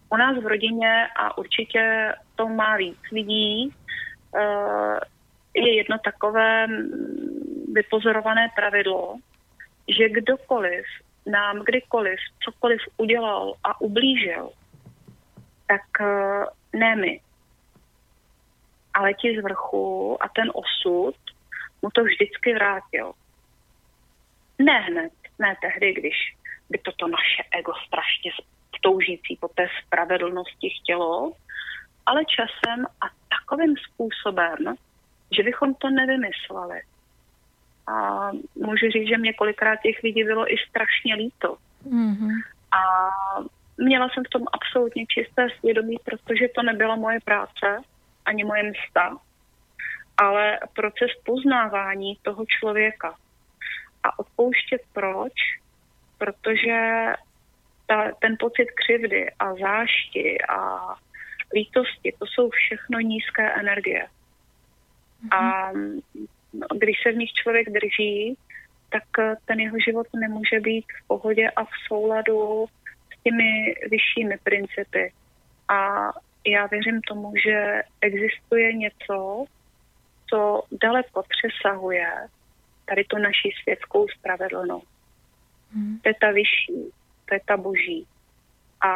[0.09, 3.73] u nás v rodině, a určitě to má víc lidí,
[4.35, 4.99] uh,
[5.53, 6.67] je jedno takové
[7.73, 9.17] vypozorované pravidlo,
[9.87, 10.85] že kdokoliv
[11.25, 14.49] nám kdykoliv cokoliv udělal a ublížil,
[15.67, 17.19] tak eh, ne my,
[18.93, 21.15] ale ti z vrchu a ten osud
[21.81, 23.13] mu to vždycky vrátil.
[24.59, 26.15] Ne hned, ne tehdy, když
[26.69, 28.31] by toto naše ego strašně
[28.83, 31.31] toužící po té spravedlnosti chtělo,
[32.05, 34.57] ale časem a takovým způsobem,
[35.31, 36.81] že bychom to nevymysleli.
[37.87, 41.57] A můžu říct, že mě kolikrát těch lidí bylo i strašně líto.
[41.87, 42.31] Mm-hmm.
[42.71, 42.81] A
[43.77, 47.81] měla jsem v tom absolutně čisté svědomí, protože to nebyla moje práce,
[48.25, 49.17] ani moje msta,
[50.17, 53.15] ale proces poznávání toho člověka.
[54.03, 55.33] A odpouštět proč?
[56.17, 57.05] Protože
[57.87, 60.79] ta, ten pocit křivdy a zášti a
[61.53, 64.07] lítosti, to jsou všechno nízké energie.
[65.31, 65.71] A
[66.75, 68.37] když se v nich člověk drží,
[68.89, 72.65] tak ten jeho život nemůže být v pohodě a v souladu
[73.23, 75.13] těmi vyššími principy.
[75.67, 76.09] A
[76.47, 79.45] já věřím tomu, že existuje něco,
[80.29, 82.07] co daleko přesahuje
[82.85, 84.87] tady tu naší světskou spravedlnost.
[85.73, 85.99] Hmm.
[85.99, 86.91] To je ta vyšší,
[87.25, 88.07] to je ta boží.
[88.81, 88.91] A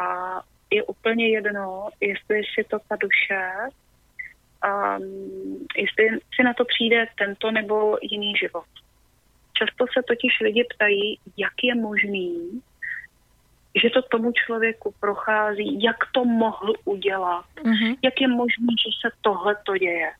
[0.71, 3.51] je úplně jedno, jestli si to ta duše
[4.65, 8.65] um, jestli si na to přijde tento nebo jiný život.
[9.53, 12.61] Často se totiž lidi ptají, jak je možný,
[13.81, 17.97] že to tomu člověku prochází, jak to mohl udělat, mm-hmm.
[18.01, 20.11] jak je možné, že se tohle to děje.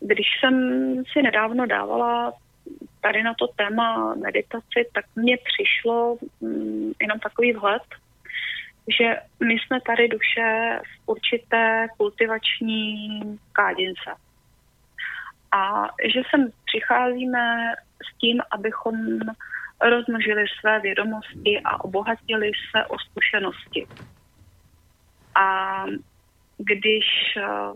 [0.00, 0.54] Když jsem
[1.12, 2.32] si nedávno dávala
[3.00, 7.82] tady na to téma meditaci, tak mně přišlo mm, jenom takový vhled,
[8.98, 13.20] že my jsme tady duše v určité kultivační
[13.52, 14.10] kádince.
[15.52, 18.94] A že sem přicházíme s tím, abychom
[19.82, 23.86] rozmnožili své vědomosti a obohatili se o zkušenosti.
[25.34, 25.84] A
[26.58, 27.04] když
[27.36, 27.74] eh,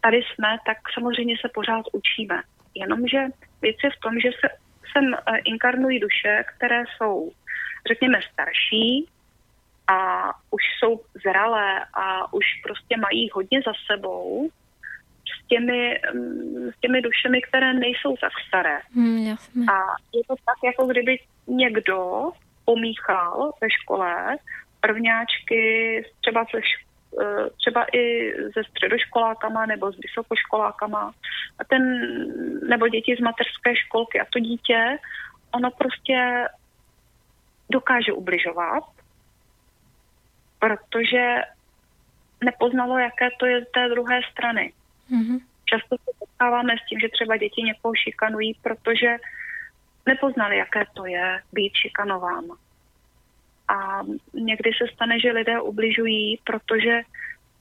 [0.00, 2.42] tady jsme, tak samozřejmě se pořád učíme.
[2.74, 3.18] Jenomže
[3.62, 4.48] věc je v tom, že se
[4.92, 7.32] sem eh, inkarnují duše, které jsou,
[7.88, 9.08] řekněme, starší
[9.86, 14.50] a už jsou zralé a už prostě mají hodně za sebou
[15.30, 18.78] s těmi, mm, s těmi dušemi, které nejsou tak staré.
[18.94, 19.66] Hmm, jasně.
[19.72, 19.76] A
[20.14, 22.30] je to tak, jako kdyby někdo
[22.64, 24.36] pomíchal ve škole
[24.80, 26.60] prvňáčky třeba ze
[27.18, 31.12] Eh, třeba i se středoškolákama nebo s vysokoškolákama
[31.58, 31.82] a ten,
[32.68, 34.98] nebo děti z mateřské školky a to dítě,
[35.54, 36.46] ono prostě
[37.70, 38.84] dokáže ubližovat,
[40.58, 41.36] protože
[42.44, 44.72] nepoznalo, jaké to je z té druhé strany.
[45.10, 45.40] Mm-hmm.
[45.64, 49.16] Často se potkáváme s tím, že třeba děti někoho šikanují, protože
[50.06, 52.44] nepoznali, jaké to je být šikanován.
[53.68, 54.02] A
[54.34, 57.00] někdy se stane, že lidé ubližují, protože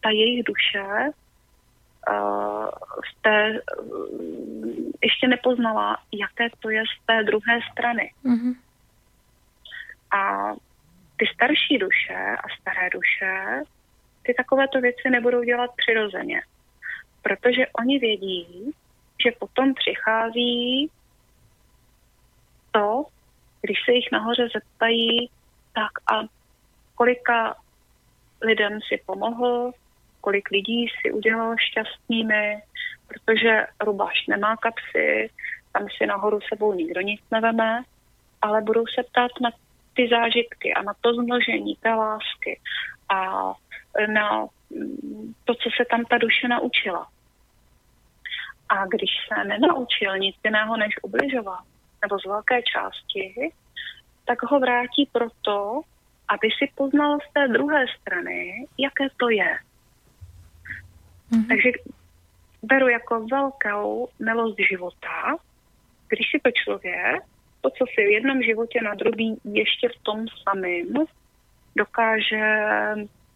[0.02, 0.84] ta jejich duše
[2.10, 2.70] uh,
[3.22, 4.20] té, uh,
[5.04, 8.14] ještě nepoznala, jaké to je z té druhé strany.
[8.26, 8.56] Mm-hmm.
[10.12, 10.54] A
[11.18, 13.64] ty starší duše a staré duše,
[14.24, 16.42] ty takovéto věci nebudou dělat přirozeně.
[17.22, 18.72] Protože oni vědí,
[19.26, 20.90] že potom přichází
[22.72, 23.06] to,
[23.62, 25.30] když se jich nahoře zeptají,
[25.74, 26.22] tak a
[26.96, 27.56] kolika
[28.42, 29.72] lidem si pomohl,
[30.22, 32.62] kolik lidí si udělal šťastnými,
[33.08, 35.30] protože rubáš nemá kapsy,
[35.74, 37.84] tam si nahoru sebou nikdo nic neveme,
[38.42, 39.52] ale budou se ptát na
[39.94, 42.60] ty zážitky a na to zmnožení té lásky
[43.10, 43.54] a
[44.14, 44.48] na
[45.46, 47.08] to, co se tam ta duše naučila.
[48.70, 51.64] A když se nenaučil nic jiného než ubližovat,
[52.02, 53.52] nebo z velké části,
[54.26, 55.82] tak ho vrátí proto,
[56.28, 59.58] aby si poznal z té druhé strany, jaké to je.
[61.32, 61.48] Mm-hmm.
[61.48, 61.70] Takže
[62.64, 65.38] beru jako velkou milost života,
[66.08, 67.24] když si to člověk,
[67.62, 70.88] to, co si v jednom životě na druhý ještě v tom samém,
[71.76, 72.44] dokáže,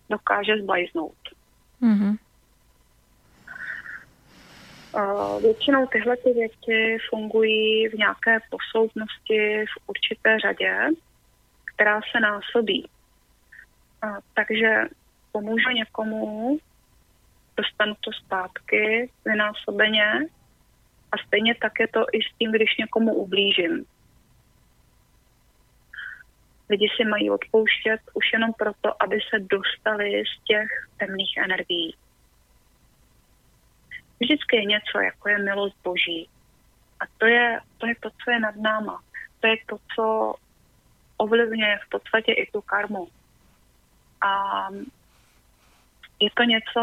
[0.10, 1.18] dokáže zblajznout.
[1.82, 2.18] Mm-hmm.
[5.42, 10.88] Většinou tyhle ty věci fungují v nějaké posloupnosti v určité řadě,
[11.66, 12.90] která se násobí.
[14.34, 14.82] Takže
[15.32, 16.58] pomůžu někomu,
[17.58, 20.06] dostanu to zpátky vynásobeně
[21.12, 23.86] a stejně tak je to i s tím, když někomu ublížím.
[26.70, 31.96] Lidi si mají odpouštět už jenom proto, aby se dostali z těch temných energií
[34.24, 36.30] vždycky je něco, jako je milost Boží.
[37.00, 39.04] A to je, to je to, co je nad náma.
[39.40, 40.36] To je to, co
[41.18, 43.08] ovlivňuje v podstatě i tu karmu.
[44.22, 44.32] A
[46.20, 46.82] je to něco,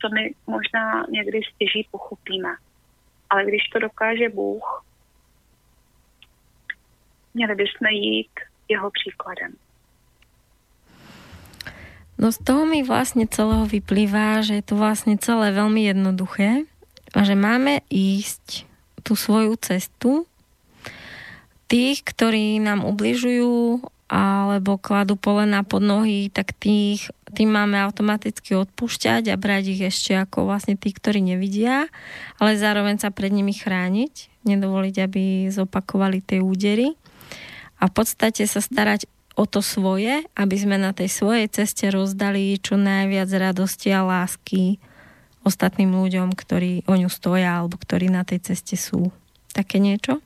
[0.00, 2.56] co my možná někdy stěží pochopíme.
[3.30, 4.84] Ale když to dokáže Bůh,
[7.34, 8.30] měli bychom jít
[8.68, 9.52] jeho příkladem.
[12.14, 16.62] No z toho mi vlastne celého vyplýva, že je to vlastne celé veľmi jednoduché
[17.10, 18.70] a že máme ísť
[19.02, 20.30] tú svoju cestu.
[21.66, 29.34] Tých, ktorí nám ubližujú alebo kladú polena pod nohy, tak tých, tým máme automaticky odpúšťať
[29.34, 31.90] a brať ich ešte ako vlastne tí, ktorí nevidia,
[32.38, 36.94] ale zároveň sa pred nimi chrániť, nedovoliť, aby zopakovali tie údery
[37.84, 39.04] a v podstate sa starať
[39.36, 44.80] o to svoje, aby sme na tej svojej ceste rozdali čo najviac radosti a lásky
[45.44, 49.12] ostatným ľuďom, ktorí o ňu stoja alebo ktorí na tej ceste sú.
[49.52, 50.24] Také niečo?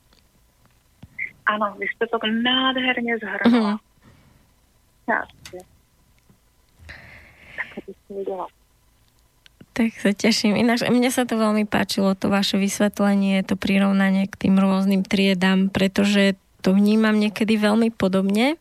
[1.50, 3.80] Ano, vy jste to nádherně zhrnula.
[5.09, 5.64] Uh-huh.
[9.72, 10.59] Tak sa teším.
[10.59, 15.72] Ináč, mne sa to veľmi páčilo, to vaše vysvetlenie, to prirovnanie k tým rôznym triedám,
[15.72, 18.59] pretože to vnímam niekedy veľmi podobne,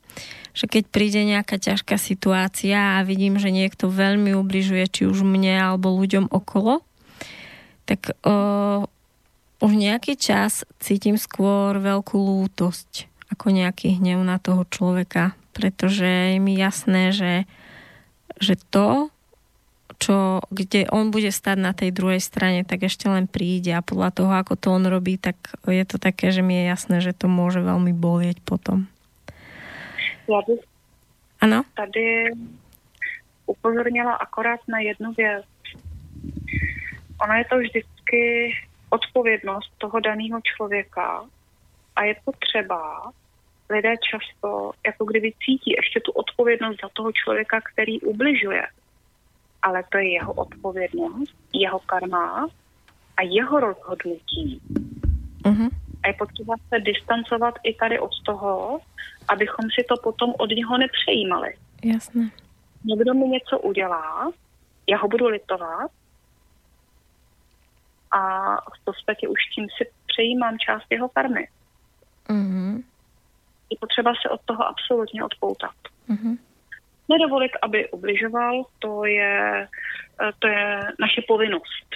[0.57, 5.53] že keď príde nejaká ťažká situácia a vidím, že niekto veľmi ubližuje či už mne
[5.53, 6.81] alebo ľuďom okolo,
[7.85, 8.89] tak o,
[9.61, 16.37] už nejaký čas cítim skôr veľkú lútosť ako nejaký hnev na toho človeka, pretože je
[16.41, 17.33] mi jasné, že,
[18.39, 19.13] že to,
[19.97, 24.09] čo, kde on bude stať na tej druhej strane, tak ešte len príde a podľa
[24.13, 25.35] toho, ako to on robí, tak
[25.65, 28.87] je to také, že mi je jasné, že to môže veľmi bolieť potom.
[30.27, 30.59] Já bych
[31.41, 31.63] ano?
[31.75, 32.31] tady
[33.45, 35.45] upozornila akorát na jednu věc.
[37.21, 38.53] Ona je to vždycky
[38.89, 41.25] odpovědnost toho daného člověka
[41.95, 43.11] a je potřeba,
[43.69, 48.67] lidé často jako kdyby cítí ještě tu odpovědnost za toho člověka, který ubližuje.
[49.61, 52.47] Ale to je jeho odpovědnost, jeho karma
[53.17, 54.61] a jeho rozhodnutí.
[55.43, 55.69] Uh-huh.
[56.03, 58.79] A je potřeba se distancovat i tady od toho,
[59.27, 61.53] abychom si to potom od něho nepřejímali.
[61.83, 62.31] Jasné.
[62.85, 64.31] Někdo mi něco udělá,
[64.89, 65.91] já ho budu litovat
[68.11, 71.47] a v podstatě už tím si přejímám část jeho karmy.
[72.29, 72.83] Mm-hmm.
[73.69, 75.75] Je potřeba se od toho absolutně odpoutat.
[76.09, 76.37] Mm-hmm.
[77.09, 79.67] Nedovolit, aby ubližoval, to je,
[80.39, 81.87] to je naše povinnost.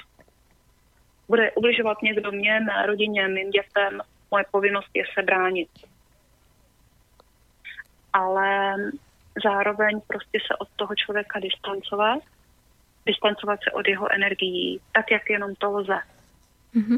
[1.27, 4.01] Bude ubližovat někdo mě, mé rodině, mým dětem,
[4.31, 5.69] moje povinnost je se bránit.
[8.13, 8.75] Ale
[9.43, 12.19] zároveň prostě se od toho člověka distancovat,
[13.05, 15.99] distancovat se od jeho energií, tak jak jenom to lze.
[16.75, 16.97] Mm-hmm.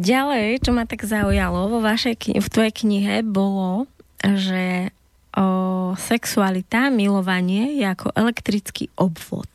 [0.00, 3.84] Ďalej, čo ma tak zaujalo vo vašej kni- v tvojej knihe bolo,
[4.24, 4.88] že
[5.36, 9.48] o, sexualita, milovanie je ako elektrický obvod.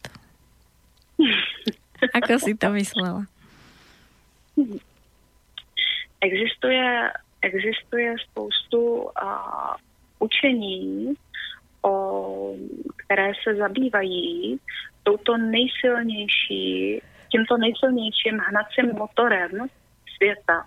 [2.22, 3.26] Ako si to myslela?
[6.22, 6.86] Existuje,
[7.42, 9.30] existuje spoustu a,
[10.20, 11.18] učení,
[11.82, 11.92] o,
[13.02, 14.60] které se zabývají
[15.04, 19.52] touto nejsilnější, tímto nejsilnějším hnacím motorem
[20.16, 20.66] světa.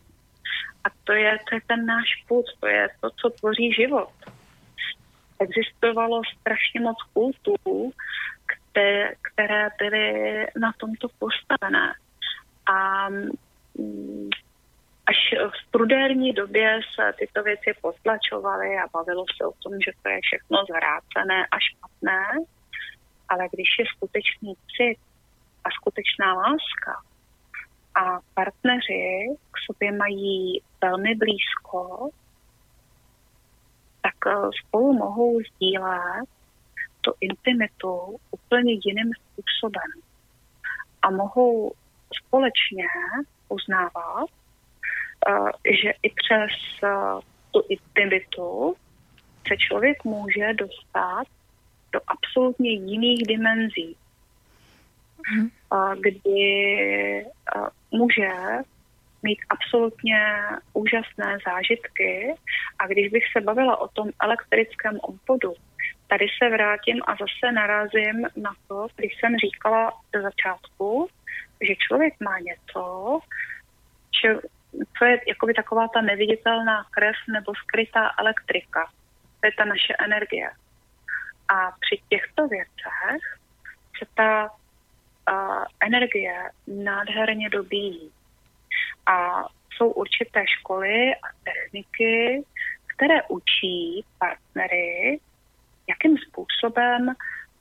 [0.84, 4.12] A to je, to je ten náš put, to je to, co tvoří život.
[5.40, 7.92] Existovalo strašně moc kultů,
[8.46, 11.94] které, které byly na tomto postavené.
[12.72, 14.28] A mm,
[15.06, 20.08] až v prudérní době se tyto věci potlačovaly a bavilo se o tom, že to
[20.08, 22.22] je všechno zvrácené a špatné,
[23.28, 24.98] ale když je skutečný cit
[25.64, 26.92] a skutečná láska,
[27.98, 32.10] a partneři k sobě mají velmi blízko,
[34.02, 36.28] tak eh, spolu mohou sdílet
[37.00, 39.90] tu intimitu úplně jiným způsobem.
[41.02, 41.72] A mohou
[42.12, 42.86] společně
[43.48, 44.28] uznávat,
[45.28, 47.20] eh, že i přes eh,
[47.50, 48.76] tu intimitu
[49.48, 51.26] se člověk může dostat
[51.92, 53.96] do absolutně jiných dimenzí
[55.36, 55.50] mm.
[56.00, 57.26] kdy
[57.90, 58.28] může
[59.22, 60.20] mít absolutně
[60.72, 62.34] úžasné zážitky.
[62.78, 65.54] A když bych se bavila o tom elektrickém obvodu,
[66.06, 71.08] tady se vrátím a zase narazím na to, když jsem říkala do začátku,
[71.60, 73.20] že člověk má něco,
[74.22, 74.34] že,
[74.98, 78.90] co je jakoby taková ta neviditelná krev nebo skrytá elektrika.
[79.40, 80.50] To je ta naše energie.
[81.48, 83.22] A při těchto věcech
[83.98, 84.50] se ta
[85.86, 88.10] energie nádherně dobíjí.
[89.06, 89.44] A
[89.76, 92.44] jsou určité školy a techniky,
[92.96, 95.20] které učí partnery,
[95.88, 97.14] jakým způsobem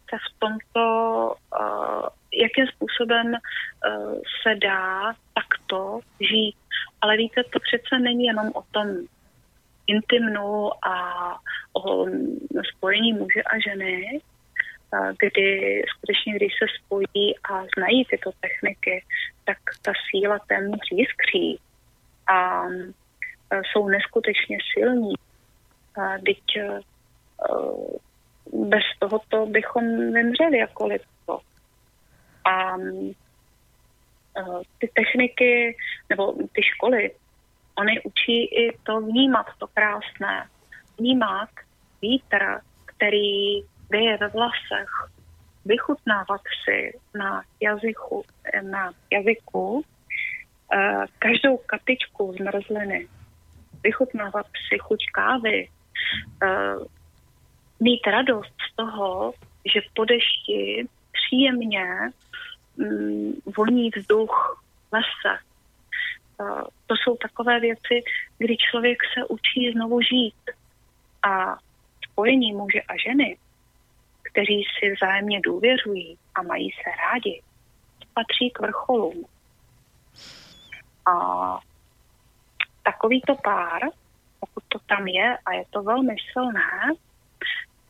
[0.10, 0.86] se v tomto,
[1.60, 6.56] uh, jakým způsobem uh, se dá takto žít.
[7.02, 8.88] Ale víte, to přece není jenom o tom
[9.88, 10.96] intimnu a
[11.74, 12.06] o
[12.76, 14.22] spojení muže a ženy,
[15.20, 19.04] kdy skutečně, když se spojí a znají tyto techniky,
[19.46, 21.60] tak ta síla téměř jiskří
[22.32, 22.64] a
[23.52, 25.14] jsou neskutečně silní.
[25.96, 26.80] A teď e,
[28.54, 31.40] bez tohoto bychom vymřeli jako lidstvo.
[32.46, 33.04] A e,
[34.78, 35.78] ty techniky,
[36.10, 37.12] nebo ty školy,
[37.76, 40.50] oni učí i to vnímat, to krásné.
[41.00, 41.50] Vnímat
[42.02, 44.90] vítr, který věje ve vlasech,
[45.66, 48.26] vychutnávat si na jazyku,
[48.62, 53.08] na jazyku uh, každou kapičku zmrzliny,
[53.84, 55.70] vychutnávat si chuť kávy,
[56.44, 56.86] uh,
[57.80, 59.34] mít radost z toho,
[59.74, 61.86] že po dešti příjemně
[62.76, 65.40] um, voní vzduch lese.
[66.38, 68.04] Uh, to jsou takové věci,
[68.38, 70.52] kdy člověk se učí znovu žít.
[71.24, 71.58] A
[72.12, 73.38] spojení muže a ženy
[74.32, 77.42] kteří si vzájemně důvěřují a mají se rádi,
[78.14, 79.26] patří k vrcholům.
[81.06, 81.14] A
[82.84, 83.82] takovýto pár,
[84.40, 86.94] pokud to tam je a je to velmi silné,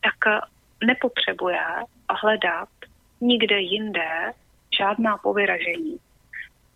[0.02, 0.48] tak
[0.84, 1.60] nepotřebuje
[2.22, 2.68] hledat
[3.20, 4.32] nikde jinde
[4.78, 5.96] žádná povyražení.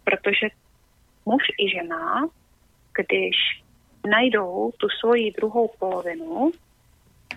[0.05, 0.49] Protože
[1.27, 2.29] muž i žena,
[2.95, 3.37] když
[4.11, 6.53] najdou tu svoji druhou polovinu,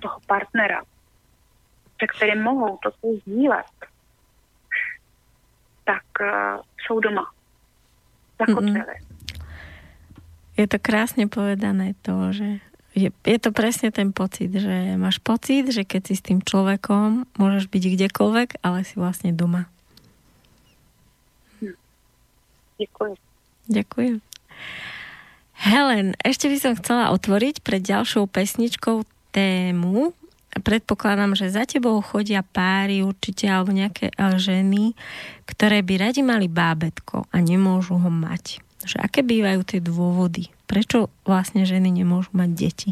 [0.01, 0.83] toho partnera,
[1.99, 3.75] se kterým mohou toto sdílet,
[5.83, 7.31] tak uh, jsou doma.
[8.39, 8.79] Zakotvili.
[8.79, 9.15] Mm-hmm.
[10.55, 12.63] Je to krásne povedané to, že
[12.95, 17.27] je, je to presne ten pocit, že máš pocit, že keď si s tým človekom
[17.35, 19.67] môžeš byť kdekoľvek, ale si vlastne doma.
[21.59, 21.75] Hm.
[22.79, 23.15] Ďakujem.
[23.67, 24.15] Ďakujem.
[25.55, 29.03] Helen, ešte by som chcela otvoriť pred ďalšou pesničkou
[29.35, 30.15] tému.
[30.55, 34.95] Predpokladám, že za tebou chodia páry určite alebo nejaké eh, ženy,
[35.43, 38.63] ktoré by radi mali bábetko a nemôžu ho mať.
[38.87, 40.47] Že aké bývajú tie dôvody?
[40.63, 42.89] Prečo vlastne ženy nemôžu mať deti?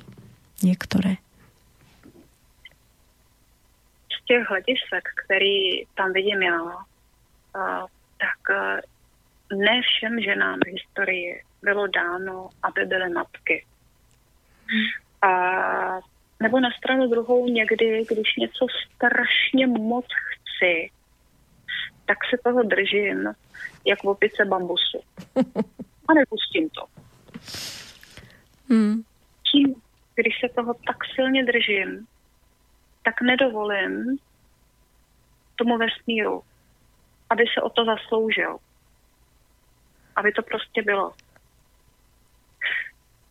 [0.60, 1.24] Niektoré.
[4.12, 6.60] Z těch hledisek, který tam vidím já,
[8.20, 8.82] tak eh,
[9.56, 13.66] ne všem ženám v historii bylo dáno, aby byly matky.
[14.68, 14.88] Hmm.
[15.32, 15.32] A
[16.40, 18.66] nebo na stranu druhou někdy, když něco
[18.96, 20.92] strašně moc chci,
[22.06, 23.34] tak se toho držím,
[23.86, 25.00] jak v opice bambusu.
[26.08, 26.86] A nepustím to.
[28.70, 29.04] Hmm.
[29.52, 29.76] Tím,
[30.16, 32.08] když se toho tak silně držím,
[33.04, 34.18] tak nedovolím
[35.56, 36.44] tomu vesmíru,
[37.30, 38.58] aby se o to zasloužil.
[40.16, 41.14] Aby to prostě bylo.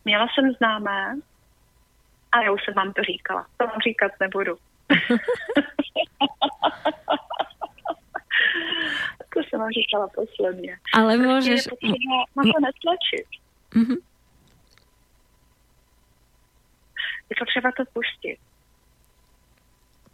[0.05, 1.15] Měla jsem známé,
[2.33, 3.47] a já už jsem vám to říkala.
[3.57, 4.57] To vám říkat nebudu.
[9.33, 10.77] to jsem vám říkala posledně.
[10.93, 11.65] Ale můžeš...
[11.81, 11.89] Je
[12.35, 13.27] na to netlačit.
[13.71, 13.97] Mm-hmm.
[17.29, 18.37] Je to třeba to pustit.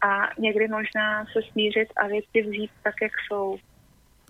[0.00, 3.58] A někdy možná se smířit a věci vzít tak, jak jsou.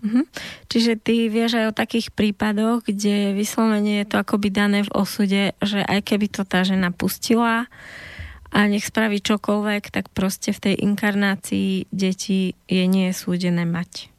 [0.01, 0.25] Mm-hmm.
[0.65, 5.53] Čiže ty vieš aj o takých prípadoch, kde vyslovene je to akoby dané v osude,
[5.61, 7.69] že aj keby to tá žena pustila
[8.51, 14.11] a nech spraví čokoľvek, tak proste v tej inkarnácii deti je nie je súdené mať.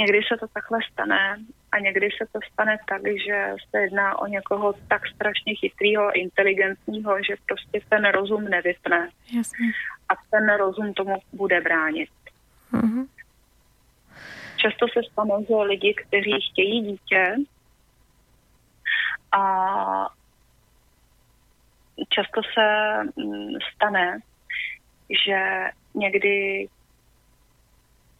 [0.00, 1.38] Někdy se to takhle stane
[1.72, 7.16] a někdy se to stane tak, že se jedná o někoho tak strašně chytrýho inteligentního,
[7.22, 9.08] že prostě ten rozum nevypne.
[9.36, 9.66] Jasně.
[10.08, 12.08] A ten rozum tomu bude bránit.
[12.72, 13.06] Uh-huh.
[14.62, 17.36] Často se stane, že lidi, kteří chtějí dítě
[19.32, 20.10] a
[22.08, 24.20] často se mm, stane,
[25.24, 25.38] že
[25.94, 26.68] někdy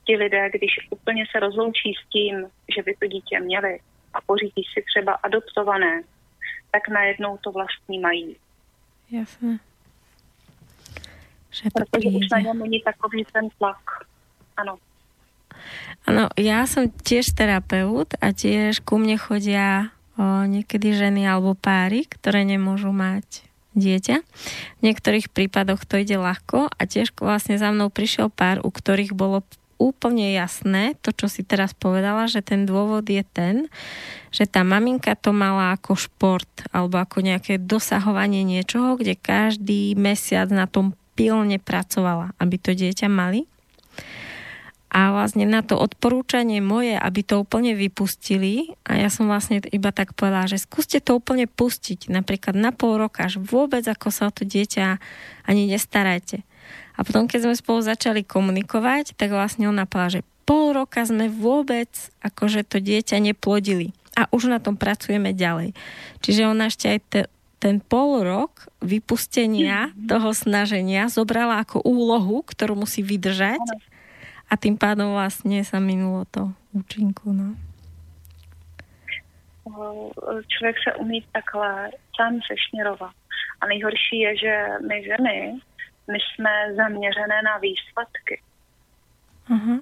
[0.04, 3.80] ti lidé, když úplně se rozloučí s tím, že by to dítě měli
[4.14, 6.02] a pořídí si třeba adoptované,
[6.70, 8.36] tak najednou to vlastní mají.
[9.10, 9.58] Jasně.
[11.50, 13.82] Že to Protože už na něm není takový ten tlak.
[14.56, 14.78] Ano.
[16.08, 22.08] Áno, ja som tiež terapeut a tiež ku mne chodia o, niekedy ženy alebo páry,
[22.08, 23.44] ktoré nemôžu mať
[23.78, 24.16] dieťa.
[24.78, 29.14] V niektorých prípadoch to ide ľahko a tiež vlastne za mnou prišiel pár, u ktorých
[29.14, 29.46] bolo
[29.80, 33.72] úplne jasné to, čo si teraz povedala, že ten dôvod je ten,
[34.28, 40.52] že tá maminka to mala ako šport alebo ako nejaké dosahovanie niečoho, kde každý mesiac
[40.52, 43.48] na tom pilne pracovala, aby to dieťa mali.
[44.90, 49.94] A vlastne na to odporúčanie moje, aby to úplne vypustili, a ja som vlastne iba
[49.94, 54.26] tak povedala, že skúste to úplne pustiť, napríklad na pol roka, až vôbec ako sa
[54.26, 54.98] o to dieťa
[55.46, 56.42] ani nestarajte.
[56.98, 61.30] A potom, keď sme spolu začali komunikovať, tak vlastne ona povedala, že pol roka sme
[61.30, 61.88] vôbec
[62.26, 63.94] akože to dieťa neplodili.
[64.18, 65.70] A už na tom pracujeme ďalej.
[66.18, 67.20] Čiže ona ešte aj te,
[67.62, 70.10] ten pol rok vypustenia mhm.
[70.10, 73.62] toho snaženia zobrala ako úlohu, ktorú musí vydržať
[74.50, 77.32] a tým pádom vlastně sa minulo to účinku.
[77.32, 77.54] No.
[80.46, 83.14] Člověk se umí takhle sám sešněrovat.
[83.60, 85.60] A nejhorší je, že my ženy,
[86.12, 88.40] my jsme zaměřené na výsledky.
[89.50, 89.80] Uh-huh.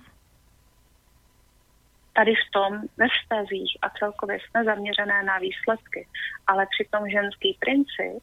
[2.12, 6.06] Tady v tom, ve vztazích a celkově jsme zaměřené na výsledky.
[6.46, 8.22] Ale přitom ženský princip,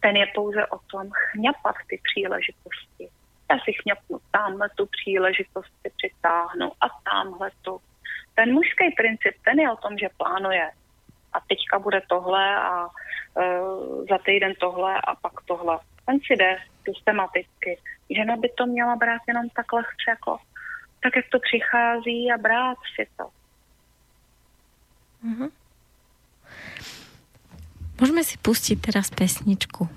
[0.00, 3.08] ten je pouze o tom chňapat ty příležitosti
[3.50, 7.80] já si chňapnu tamhle tu příležitost si přitáhnu a tamhle tu.
[8.34, 10.70] Ten mužský princip, ten je o tom, že plánuje.
[11.32, 15.78] A teďka bude tohle a uh, za týden tohle a pak tohle.
[16.06, 17.78] Ten si jde systematicky.
[18.10, 20.38] Žena by to měla brát jenom tak lehce jako
[21.04, 23.28] tak, jak to přichází a brát si to.
[25.24, 25.52] Uh-huh.
[28.00, 29.88] Môžeme si pustiť teraz pesničku.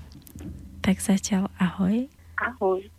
[0.84, 2.12] Tak zatiaľ ahoj.
[2.46, 2.90] Ahoj.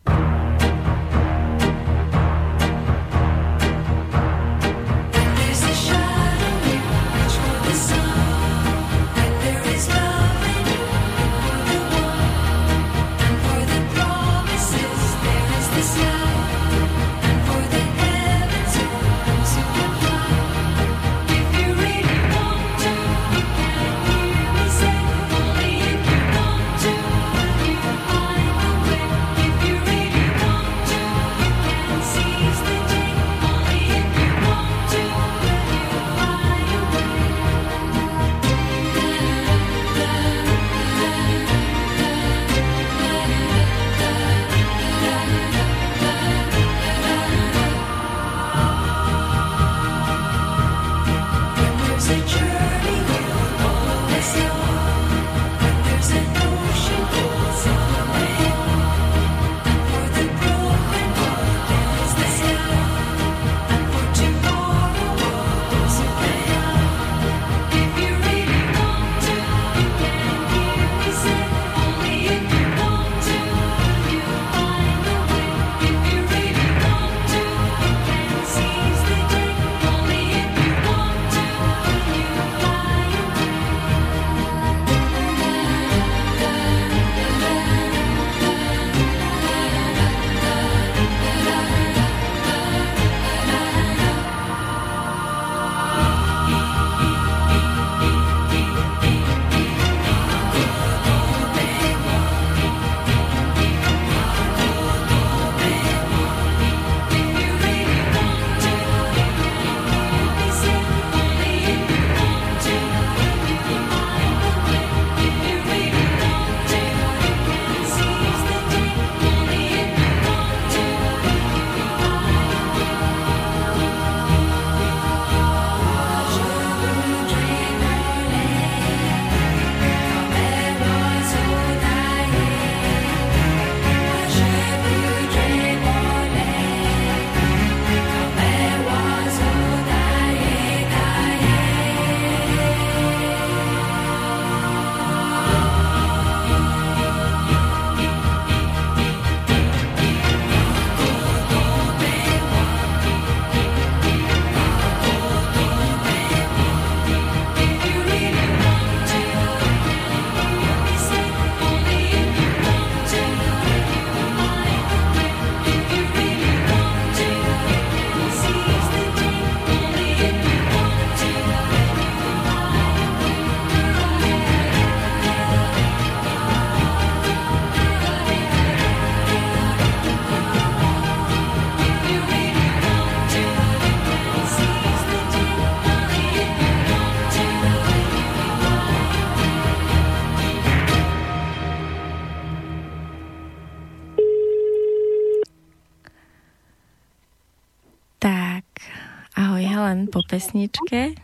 [200.40, 201.20] Pesničke.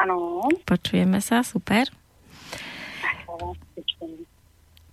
[0.00, 0.48] Ano.
[0.64, 1.92] Počujeme sa, super.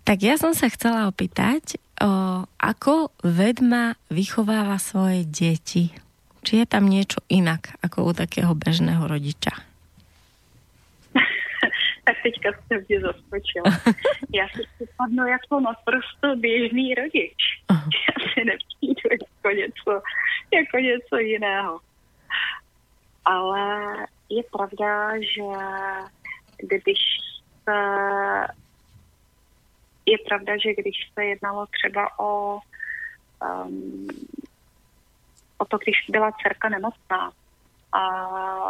[0.03, 5.95] Tak ja som sa chcela opýtať, o, ako vedma vychováva svoje deti?
[6.43, 9.55] Či je tam niečo inak ako u takého bežného rodiča?
[12.03, 13.95] tak teďka jsem mě zaskočila.
[14.39, 17.39] Já si připadnu jako naprosto běžný rodič.
[17.71, 17.87] Uh-huh.
[18.07, 19.91] Já si nepřijdu jako něco,
[20.51, 21.79] jako něco jiného
[23.25, 23.93] ale
[24.29, 25.43] je pravda, že
[26.57, 26.99] když
[27.63, 27.73] se
[30.05, 32.59] je pravda, že když se jednalo třeba o,
[33.65, 34.07] um,
[35.57, 37.31] o to, když byla dcerka nemocná
[37.91, 38.03] a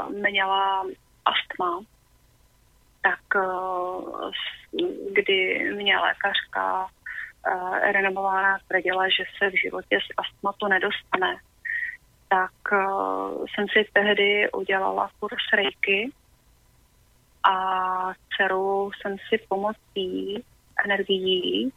[0.09, 0.85] měla
[1.25, 1.83] astma,
[3.01, 4.31] tak uh,
[5.13, 11.37] kdy mě lékařka uh, renomovaná tvrdila, že se v životě z astmatu nedostane,
[12.33, 16.11] tak uh, jsem si tehdy udělala kurz rejky
[17.43, 17.55] a
[18.29, 20.43] dceru jsem si pomocí
[20.85, 21.73] energií,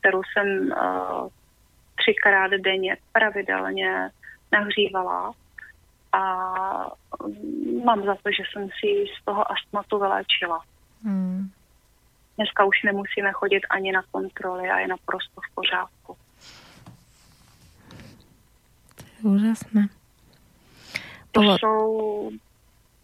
[0.00, 1.28] kterou jsem uh,
[1.94, 4.10] třikrát denně pravidelně
[4.52, 5.32] nahřívala
[6.12, 6.22] a
[7.84, 10.60] mám za to, že jsem si z toho astmatu vyléčila.
[11.04, 11.50] Hmm.
[12.36, 16.16] Dneska už nemusíme chodit ani na kontroly a je naprosto v pořádku.
[19.24, 19.88] Úžasné.
[21.32, 22.30] To jsou,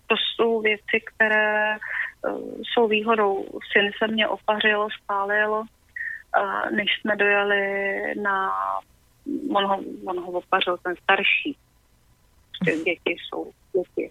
[0.06, 3.44] to jsou věci, které uh, jsou výhodou.
[3.72, 7.64] Syn se mě opařil, spálil, uh, než jsme dojeli
[8.22, 8.52] na...
[9.54, 11.56] On ho, on ho opařil ten starší.
[12.64, 14.10] Ty děti jsou děti.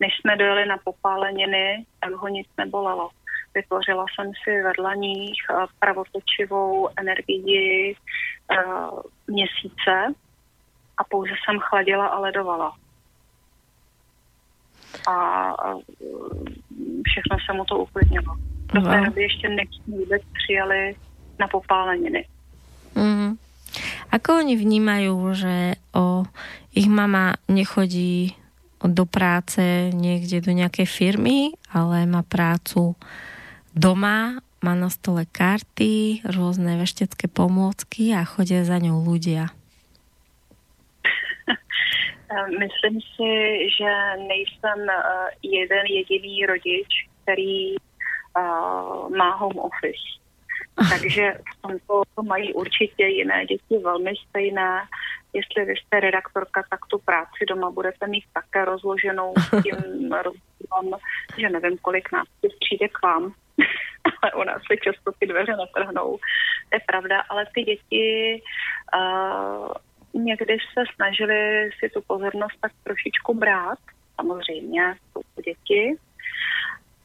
[0.00, 3.10] Než jsme dojeli na popáleniny, tak ho nic nebolelo.
[3.54, 7.96] Vytvořila jsem si vedle nich uh, pravotočivou energii
[8.50, 10.14] uh, měsíce
[10.98, 12.74] a pouze jsem chladila a ledovala
[15.06, 15.16] a,
[17.06, 18.36] všechno se mu to uklidnilo.
[18.74, 19.48] Do té doby ještě
[19.86, 20.96] vůbec přijali
[21.38, 22.24] na popáleniny.
[22.94, 23.38] Mm.
[24.08, 26.24] Ako oni vnímajú, že o,
[26.72, 28.32] ich mama nechodí
[28.80, 32.96] do práce niekde do nejakej firmy, ale má prácu
[33.76, 39.52] doma, má na stole karty, rôzne veštecké pomôcky a chodia za ňou ľudia.
[42.30, 43.92] Eh, myslím si, že
[44.28, 46.88] nejsem eh, jeden jediný rodič,
[47.22, 50.04] který eh, má home office.
[50.90, 54.82] Takže v tomto mají určitě jiné děti velmi stejné.
[55.32, 61.00] Jestli vy jste redaktorka, tak tu práci doma budete mít také rozloženou s tím rozdílem,
[61.38, 63.32] že nevím, kolik nás přijde k vám,
[64.22, 66.18] ale u nás se často ty dveře natrhnou.
[66.68, 68.42] To je pravda, ale ty děti
[68.94, 69.68] uh,
[70.14, 73.78] někdy se snažili si tu pozornost tak trošičku brát,
[74.20, 75.96] samozřejmě jsou to děti,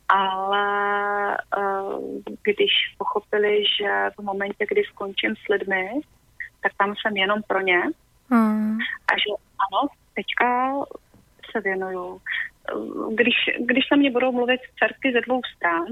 [0.09, 2.03] ale uh,
[2.43, 5.89] když pochopili, že v momentě, kdy skončím s lidmi,
[6.63, 7.81] tak tam jsem jenom pro ně
[8.29, 8.77] hmm.
[9.07, 9.29] a že
[9.65, 10.73] ano, teďka
[11.51, 12.21] se věnuju.
[13.15, 15.87] Když, když na mě budou mluvit dcerky ze dvou stran,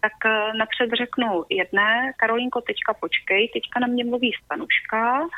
[0.00, 5.28] tak uh, napřed řeknu jedné, Karolínko, teďka počkej, teďka na mě mluví Stanuška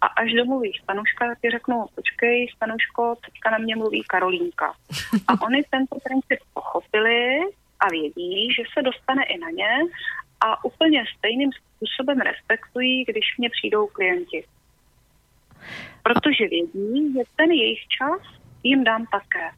[0.00, 4.74] a až domluví Stanuška, ti řeknou, počkej, Stanuško, teďka na mě mluví Karolínka.
[5.28, 7.40] A oni tento princip pochopili
[7.80, 9.70] a vědí, že se dostane i na ně
[10.40, 14.44] a úplně stejným způsobem respektují, když mě přijdou klienti.
[16.02, 18.20] Protože vědí, že ten jejich čas
[18.62, 19.50] jim dám také.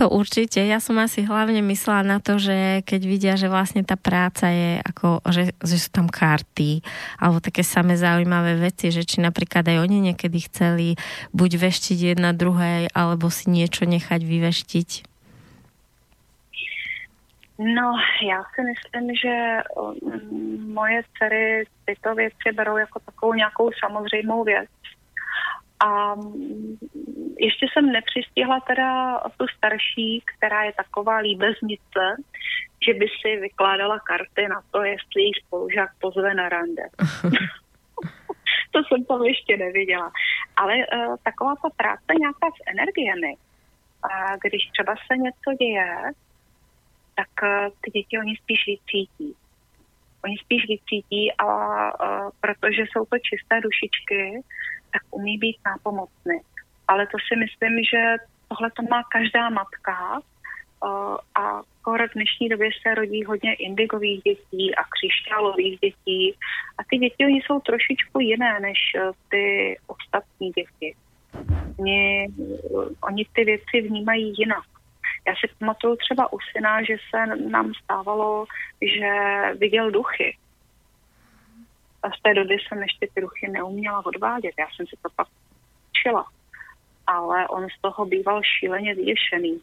[0.00, 0.64] To určite.
[0.64, 4.80] Ja som asi hlavne myslela na to, že keď vidia, že vlastne tá práca je
[4.80, 6.80] ako, že, že sú tam karty
[7.20, 10.96] alebo také samé zaujímavé veci, že či napríklad aj oni niekedy chceli
[11.36, 15.12] buď veštiť jedna druhej alebo si niečo nechať vyveštiť.
[17.58, 17.94] No,
[18.26, 19.60] já si myslím, že
[20.02, 24.70] mm, moje dcery tyto věci berou jako takovou nějakou samozřejmou věc.
[25.86, 26.14] A
[27.38, 32.04] ještě jsem nepřistihla teda tu starší, která je taková líbeznice,
[32.86, 36.82] že by si vykládala karty na to, jestli jí spolužák pozve na rande.
[38.72, 40.12] to jsem tam ještě neviděla.
[40.56, 43.34] Ale uh, taková ta práce nějaká s energiemi,
[44.02, 45.96] a když třeba se něco děje,
[47.14, 49.36] tak uh, ty děti oni spíš vycítí.
[50.24, 54.42] Oni spíš vycítí a uh, protože jsou to čisté dušičky,
[54.92, 56.40] tak umí být nápomocný.
[56.88, 58.16] Ale to si myslím, že
[58.48, 64.74] tohle to má každá matka uh, a v dnešní době se rodí hodně indigových dětí
[64.74, 66.34] a křišťálových dětí.
[66.78, 70.94] A ty děti, oni jsou trošičku jiné než uh, ty ostatní děti.
[71.78, 72.28] Oni,
[73.02, 74.64] oni ty věci vnímají jinak.
[75.26, 78.46] Já si pamatuju třeba u syna, že se nám stávalo,
[78.82, 79.10] že
[79.58, 80.36] viděl duchy.
[82.02, 84.54] A z té doby jsem ještě ty duchy neuměla odvádět.
[84.58, 85.28] Já jsem si to pak
[85.90, 86.26] učila.
[87.06, 89.60] Ale on z toho býval šíleně vyděšený.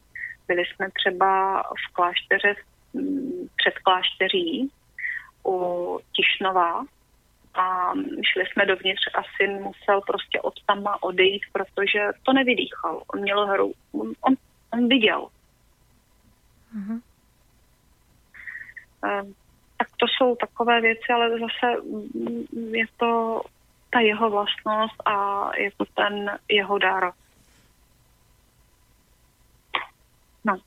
[0.47, 2.55] Byli jsme třeba v klášteře
[2.93, 4.71] mm, před klášteří
[5.45, 6.85] u Tišnova
[7.53, 13.03] a šli jsme dovnitř a syn musel prostě od tama odejít, protože to nevydýchal.
[13.13, 14.35] On měl hru, on, on,
[14.73, 15.27] on viděl.
[16.77, 17.01] Uh-huh
[19.79, 23.41] tak to jsou takové věci, ale zase mm, je to
[23.89, 25.15] ta jeho vlastnost a
[25.57, 27.11] je to ten jeho dar.
[30.45, 30.57] No.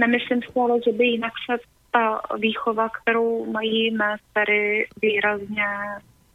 [0.00, 1.56] Nemyslím si ale, že by jinak se
[1.90, 5.68] ta výchova, kterou mají mé dcery, výrazně,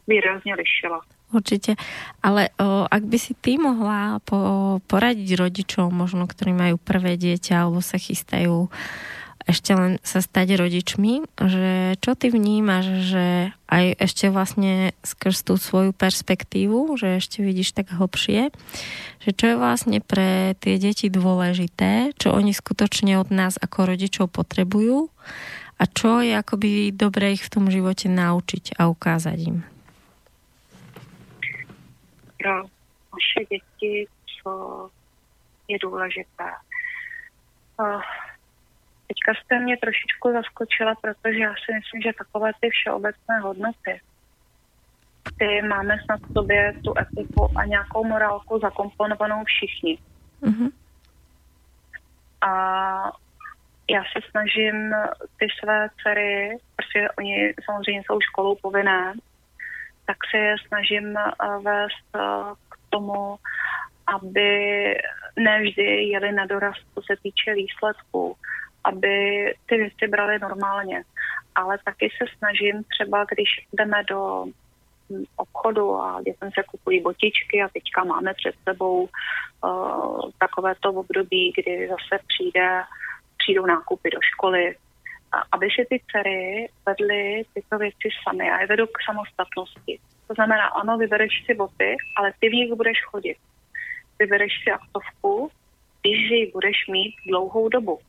[0.08, 1.02] výrazně lišila.
[1.34, 1.74] Určite.
[2.22, 7.66] Ale o, ak by si ty mohla po, poradiť rodičom, možno ktorí majú prvé dieťa
[7.66, 8.70] alebo sa chystajú
[9.44, 13.26] ešte len sa stať rodičmi, že čo ty vnímaš, že
[13.68, 18.56] aj ešte vlastne skrz tú svoju perspektívu, že ešte vidíš tak hlbšie,
[19.20, 24.32] že čo je vlastne pre tie deti dôležité, čo oni skutočne od nás ako rodičov
[24.32, 25.12] potrebujú
[25.76, 29.58] a čo je akoby dobre ich v tom živote naučiť a ukázať im.
[32.40, 32.68] Pro
[33.14, 34.08] naše děti,
[34.44, 34.90] co
[35.68, 36.44] je důležité.
[37.80, 38.02] Uh,
[39.14, 44.02] teďka jste mě trošičku zaskočila, protože já si myslím, že takové ty všeobecné hodnoty,
[45.40, 49.98] ty máme snad v sobě tu etiku a nějakou morálku zakomponovanou všichni.
[50.42, 50.72] Mm-hmm.
[52.42, 52.52] A
[53.90, 54.94] já se snažím
[55.38, 59.14] ty své dcery, protože oni samozřejmě jsou školou povinné,
[60.06, 61.32] tak se je snažím eh,
[61.64, 62.20] vést eh,
[62.70, 63.36] k tomu,
[64.08, 64.50] aby
[65.40, 68.38] nevždy jeli na doraz, co se týče výsledků,
[68.84, 71.04] aby ty věci brali normálně.
[71.56, 74.46] Ale taky se snažím třeba, když jdeme do
[75.10, 81.54] hm, obchodu a dětem se kupují botičky a teďka máme před sebou uh, takovéto období,
[81.58, 82.84] kdy zase přijde,
[83.38, 84.76] přijdou nákupy do školy,
[85.52, 90.00] aby si ty dcery vedly tyto věci sami a je vedou k samostatnosti.
[90.28, 93.38] To znamená, ano, vybereš si boty, ale ty v nich budeš chodit.
[94.20, 95.52] Vybereš si aktovku,
[96.02, 98.00] když ji budeš mít dlouhou dobu.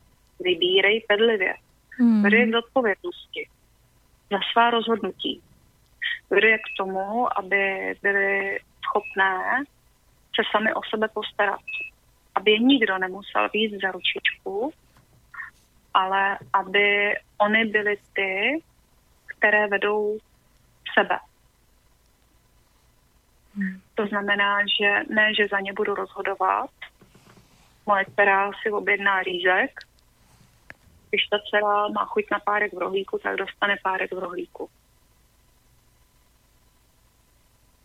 [0.45, 1.55] Vybírej pedlivě.
[1.99, 2.23] Hmm.
[2.23, 3.49] Vede k odpovědnosti
[4.31, 5.43] za svá rozhodnutí.
[6.31, 9.65] Vede k tomu, aby byly schopné
[10.35, 11.61] se sami o sebe postarat.
[12.35, 14.73] Aby je nikdo nemusel víc za ručičku,
[15.95, 18.63] ale aby oni byly ty,
[19.27, 20.19] které vedou
[20.99, 21.19] sebe.
[23.57, 23.81] Hmm.
[23.95, 26.71] To znamená, že ne, že za ně budu rozhodovat.
[27.87, 29.71] Moje dcera si objedná rýzek.
[31.15, 34.71] Když ta dcera má chuť na párek v rohlíku, tak dostane párek v rohlíku.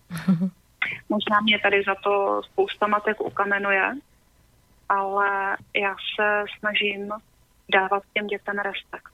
[1.09, 3.93] Možná mě tady za to spousta matek ukamenuje,
[4.89, 7.11] ale já se snažím
[7.69, 9.13] dávat těm dětem respekt.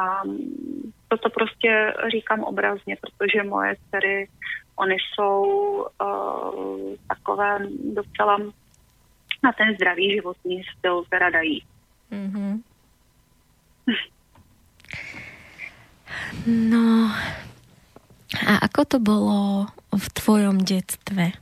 [0.00, 0.22] A
[1.08, 4.28] toto prostě říkám obrazně, protože moje dcery,
[4.76, 5.42] oni jsou
[6.02, 7.58] uh, takové
[7.94, 8.38] docela
[9.42, 11.62] na ten zdravý životní styl teda dají.
[12.12, 12.62] Mm-hmm.
[16.48, 17.12] No
[18.48, 21.32] a ako to bolo v tvojom detstve?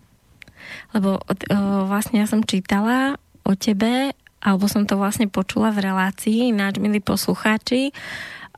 [0.94, 6.54] Lebo uh, vlastne ja som čítala o tebe, alebo som to vlastne počula v relácii,
[6.54, 7.90] ináč milí poslucháči,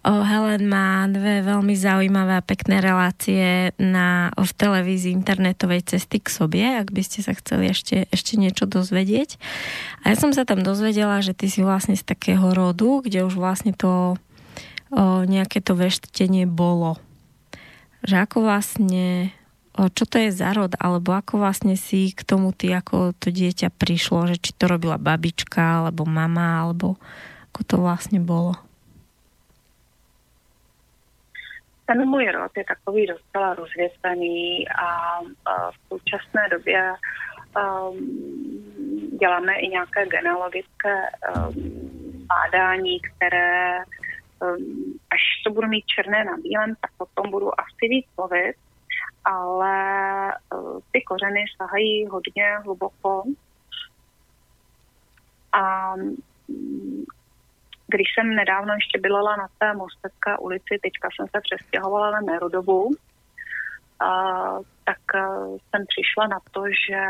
[0.07, 6.64] Helen má dve veľmi zaujímavé a pekné relácie na, v televízii internetovej cesty k sobie,
[6.78, 9.36] ak by ste sa chceli ešte, ešte niečo dozvedieť.
[10.07, 13.34] A ja som sa tam dozvedela, že ty si vlastne z takého rodu, kde už
[13.36, 14.14] vlastne to
[14.94, 16.96] o, nejaké to veštenie bolo.
[18.07, 19.34] Že ako vlastne
[19.78, 23.70] čo to je za rod, alebo ako vlastne si k tomu ty ako to dieťa
[23.70, 26.99] prišlo, že či to robila babička, alebo mama, alebo
[27.55, 28.59] ako to vlastne bolo?
[31.89, 36.93] Ten můj rod je takový docela rozvětvený a, a v současné době
[37.57, 40.95] um, děláme i nějaké genealogické
[41.36, 41.55] um,
[42.26, 48.07] bádání, které um, až to budu mít černé na bílém, tak potom budu asi víc
[48.16, 48.55] mluvit,
[49.24, 49.74] ale
[50.55, 53.22] uh, ty kořeny sahají hodně hluboko.
[55.53, 55.95] A
[57.89, 62.91] když jsem nedávno ještě bydlela na té Mostecké ulici, teďka jsem se přestěhovala na Nerodovu,
[64.01, 64.11] a,
[64.84, 67.01] tak a, jsem přišla na to, že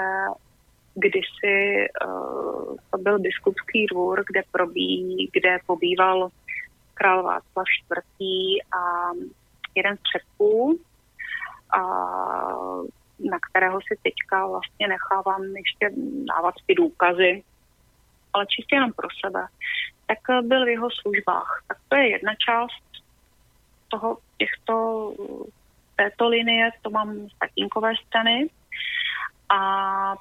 [0.94, 6.28] kdysi uh, to byl biskupský dvůr, kde, probí, kde pobýval
[6.94, 8.62] král Václav IV.
[8.78, 9.12] a
[9.74, 10.78] jeden z předků,
[11.70, 11.80] a,
[13.30, 15.90] na kterého si teďka vlastně nechávám ještě
[16.36, 17.42] dávat ty důkazy,
[18.38, 19.46] ale čistě jenom pro sebe,
[20.06, 21.64] tak byl v jeho službách.
[21.68, 22.82] Tak to je jedna část
[23.88, 25.12] toho, těchto,
[25.96, 28.48] této linie, to mám z tatínkové strany.
[29.48, 29.60] A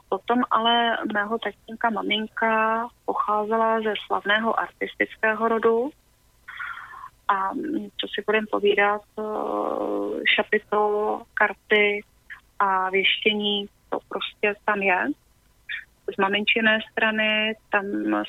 [0.10, 5.90] potom ale mého tatínka maminka pocházela ze slavného artistického rodu.
[7.28, 7.52] A
[7.98, 9.24] co si budeme povídat, eh,
[10.36, 12.04] šapito, karty
[12.60, 15.08] a věštění, to prostě tam je
[16.14, 17.86] z maminčiné strany, tam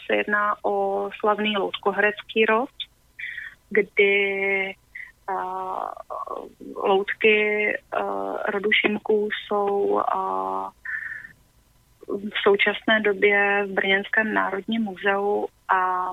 [0.07, 2.71] se jedná o slavný loutkohrecký rod,
[3.71, 4.75] kdy
[5.31, 5.89] uh,
[6.77, 7.67] loutky
[8.01, 10.69] uh, rodu Šimků jsou uh,
[12.09, 16.11] v současné době v Brněnském národním muzeu a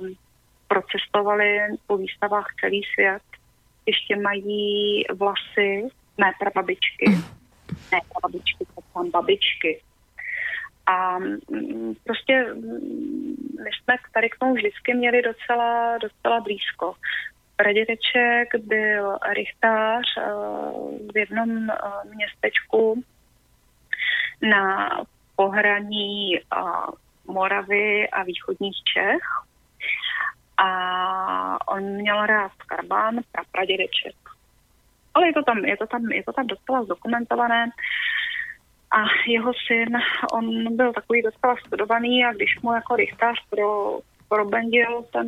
[0.67, 3.21] procestovali po výstavách celý svět.
[3.85, 5.87] Ještě mají vlasy
[6.17, 7.05] mé prababičky,
[7.91, 9.81] ne prababičky, tam babičky,
[10.85, 16.95] a mm, prostě mm, my jsme tady k tomu vždycky měli docela, docela blízko.
[17.55, 20.23] pradědeček byl rychtář eh,
[21.13, 21.75] v jednom eh,
[22.15, 23.03] městečku
[24.41, 24.89] na
[25.35, 26.39] pohraní
[27.27, 29.23] Moravy a východních Čech.
[30.57, 33.19] A on měl rád karbán,
[33.51, 34.15] pradědeček.
[35.13, 37.71] Ale je to tam, je to tam, je to tam docela zdokumentované.
[38.95, 39.97] A jeho syn,
[40.31, 45.27] on byl takový docela studovaný a když mu jako rychtář pro, probendil ten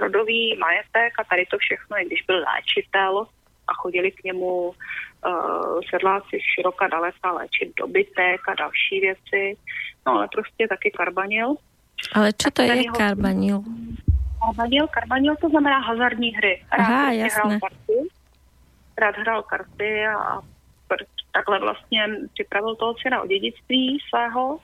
[0.00, 3.26] rodový majetek a tady to všechno, i když byl léčitel
[3.68, 9.56] a chodili k němu uh, sedláci z široka daleka léčit dobytek a další věci,
[10.06, 11.54] no ale prostě taky karbanil.
[12.12, 12.96] Ale co to je jeho...
[12.96, 13.62] karbanil?
[14.44, 16.62] Karbanil, karbanil to znamená hazardní hry.
[16.72, 17.42] Rád Aha, prostě jasné.
[17.44, 18.08] Hrál karty,
[18.98, 20.40] rád hrál karty a
[21.34, 24.58] takhle vlastně připravil toho syna o dědictví svého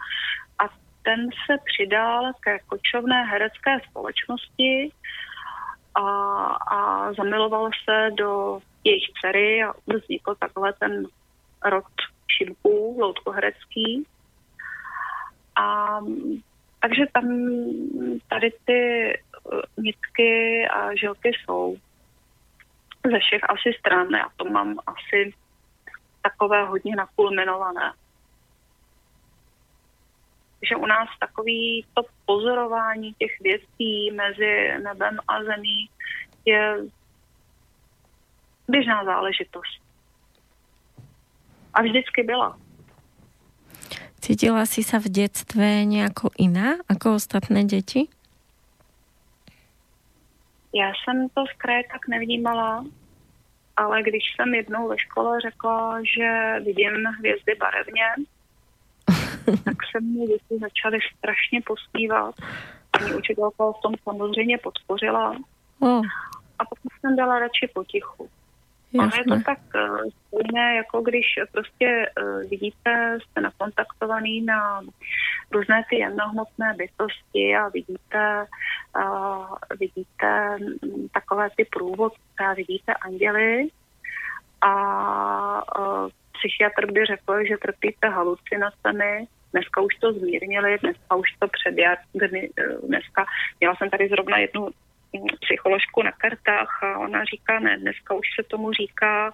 [0.59, 0.65] a
[1.03, 4.91] ten se přidal ke kočovné herecké společnosti
[5.95, 6.03] a,
[6.77, 11.07] a zamiloval se do jejich dcery a vznikl takhle ten
[11.65, 11.85] rod
[12.39, 14.07] Šimpů, loutkoherecký.
[15.57, 15.99] A
[16.81, 17.25] takže tam
[18.29, 19.13] tady ty
[19.53, 21.77] uh, nitky a žilky jsou
[23.05, 24.09] ze všech asi stran.
[24.11, 25.33] Já to mám asi
[26.23, 27.93] takové hodně nakulminované.
[30.69, 35.91] že u nás takový to pozorování těch věcí mezi nebem a zemí
[36.45, 36.77] je
[38.69, 39.81] běžná záležitost.
[41.75, 42.59] A vždycky byla.
[44.21, 48.09] Cítila si se v dětství nějako jiná jako ostatné děti?
[50.75, 52.85] Já jsem to z kraje tak nevnímala,
[53.81, 58.05] ale když jsem jednou ve škole řekla, že vidím hvězdy barevně,
[59.65, 62.35] tak se mě děti začaly strašně pospívat.
[62.91, 65.37] Paní učitelka v tom samozřejmě podpořila.
[65.81, 66.03] Oh.
[66.59, 68.29] A potom jsem dala radši potichu.
[68.93, 69.19] Jasne.
[69.19, 74.81] je to tak uh, stejné, jako když prostě uh, vidíte, jste nakontaktovaný na
[75.51, 78.47] různé ty jemnohmotné bytosti a vidíte,
[78.97, 80.57] uh, vidíte
[81.15, 83.69] takové ty průvodce, vidíte anděly
[84.61, 84.75] a
[85.79, 91.99] uh, psychiatr by řekl, že trpíte halucinacemi, Dneska už to zmírnili, dneska už to předjar,
[92.89, 93.27] dneska,
[93.61, 94.69] měla jsem tady zrovna jednu
[95.41, 99.33] psycholožku na kartách a ona říká, ne, dneska už se tomu říká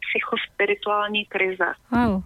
[0.00, 1.72] psychospirituální krize.
[1.90, 2.22] Wow.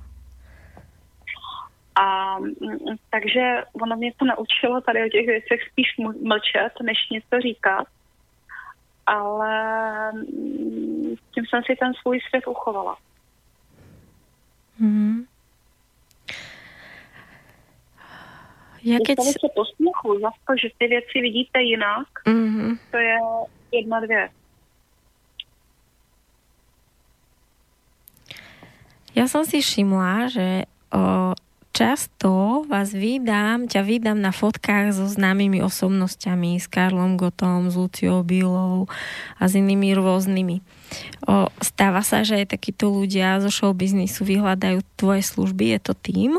[1.94, 5.88] A mm, takže ona mě to naučilo tady o těch věcech spíš
[6.22, 7.86] mlčet, než něco říkat.
[9.06, 12.96] Ale mm, tím jsem si ten svůj svět uchovala.
[14.78, 15.24] Mm.
[18.84, 19.16] Jak je...
[19.16, 22.47] se posměchu za to, že ty věci vidíte jinak, mm-hmm.
[22.90, 23.16] To je
[23.72, 24.28] jedna, dvě.
[29.14, 30.62] Já jsem si všimla, že
[30.94, 31.34] o,
[31.72, 38.22] často vás vydám, ťa vydám na fotkách so známými osobnostiami, s Karlom Gotom, s Luciou
[38.22, 38.86] Bílou
[39.38, 40.62] a s inými rôznymi.
[41.26, 46.30] O, stáva sa, že aj takíto ľudia zo showbiznisu vyhľadajú tvoje služby, je to tým?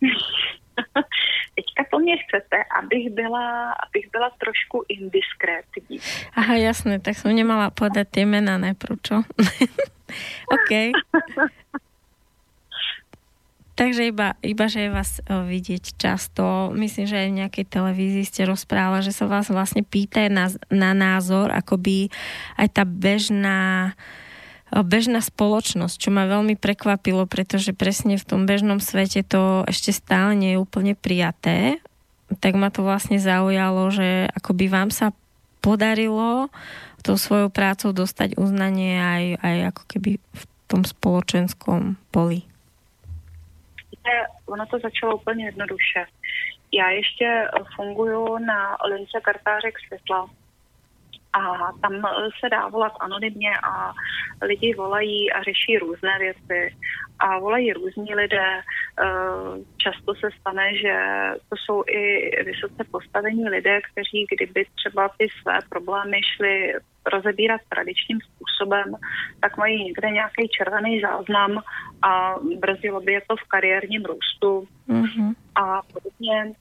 [1.54, 5.98] Teďka po mně chcete, abych byla, abych byla trošku indiskrétní.
[6.34, 9.14] Aha, jasné, tak jsem nemala podat ty jména, ne, pročo?
[10.52, 10.70] OK.
[13.72, 16.70] Takže iba, iba, že je vás o, vidieť často.
[16.76, 20.92] Myslím, že aj v nejakej televízii ste rozprávala, že sa vás vlastne pýta na, na
[20.92, 22.12] názor, akoby
[22.60, 23.96] aj tá bežná
[24.80, 30.32] bežná spoločnosť, čo ma veľmi prekvapilo, pretože presne v tom bežnom svete to ešte stále
[30.32, 31.76] nie je úplne prijaté.
[32.40, 35.12] Tak ma to vlastne zaujalo, že akoby vám sa
[35.60, 36.48] podarilo
[37.04, 42.46] tou svojou prácou dostať uznanie aj, aj ako keby v tom spoločenskom poli.
[44.46, 46.04] Ono to začalo úplně jednoduše.
[46.72, 50.30] Já ještě funguju na lince kartářek světla,
[51.32, 51.92] a tam
[52.40, 53.92] se dá volat anonymně a
[54.42, 56.76] lidi volají a řeší různé věci
[57.18, 58.50] a volají různí lidé.
[58.58, 59.04] Eh,
[59.76, 60.94] často se stane, že
[61.48, 66.74] to jsou i vysoce postavení lidé, kteří kdyby třeba ty své problémy šli
[67.12, 68.96] rozebírat tradičním způsobem,
[69.40, 71.62] tak mají někde nějaký červený záznam
[72.02, 75.34] a brzdilo by je to v kariérním růstu mm-hmm.
[75.54, 76.52] a podobně.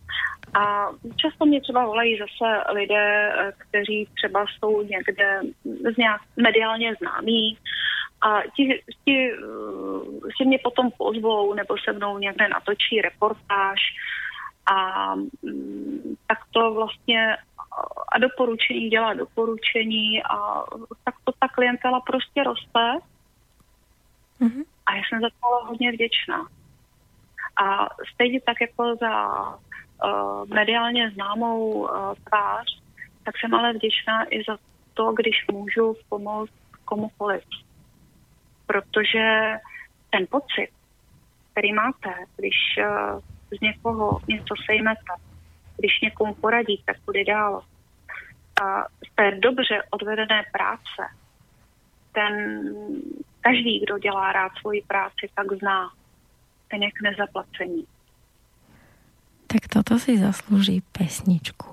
[0.53, 5.41] A často mě třeba volají zase lidé, kteří třeba jsou někde
[5.93, 7.57] z nějak mediálně známí
[8.21, 9.31] a ti, ti
[10.37, 13.79] si mě potom pozvou nebo se mnou někde natočí reportáž
[14.65, 17.37] a mm, tak to vlastně
[18.11, 20.63] a doporučení dělá doporučení a
[21.03, 22.97] tak to ta klientela prostě roste.
[24.41, 24.63] Mm-hmm.
[24.85, 26.47] A já jsem za to hodně vděčná.
[27.63, 29.11] A stejně tak jako za
[30.53, 31.89] mediálně známou uh,
[32.29, 32.81] tvář,
[33.23, 34.57] tak jsem ale vděčná i za
[34.93, 36.53] to, když můžu pomoct
[36.85, 37.43] komukoliv.
[38.65, 39.51] Protože
[40.09, 40.69] ten pocit,
[41.51, 43.19] který máte, když uh,
[43.57, 45.13] z někoho něco sejmete,
[45.77, 47.61] když někomu poradí, tak bude dál.
[48.61, 51.01] A z té dobře odvedené práce,
[52.11, 52.63] ten
[53.41, 55.91] každý, kdo dělá rád svoji práci, tak zná
[56.67, 57.87] ten jak nezaplacení.
[59.51, 61.67] Tak toto si zaslouží pesničku.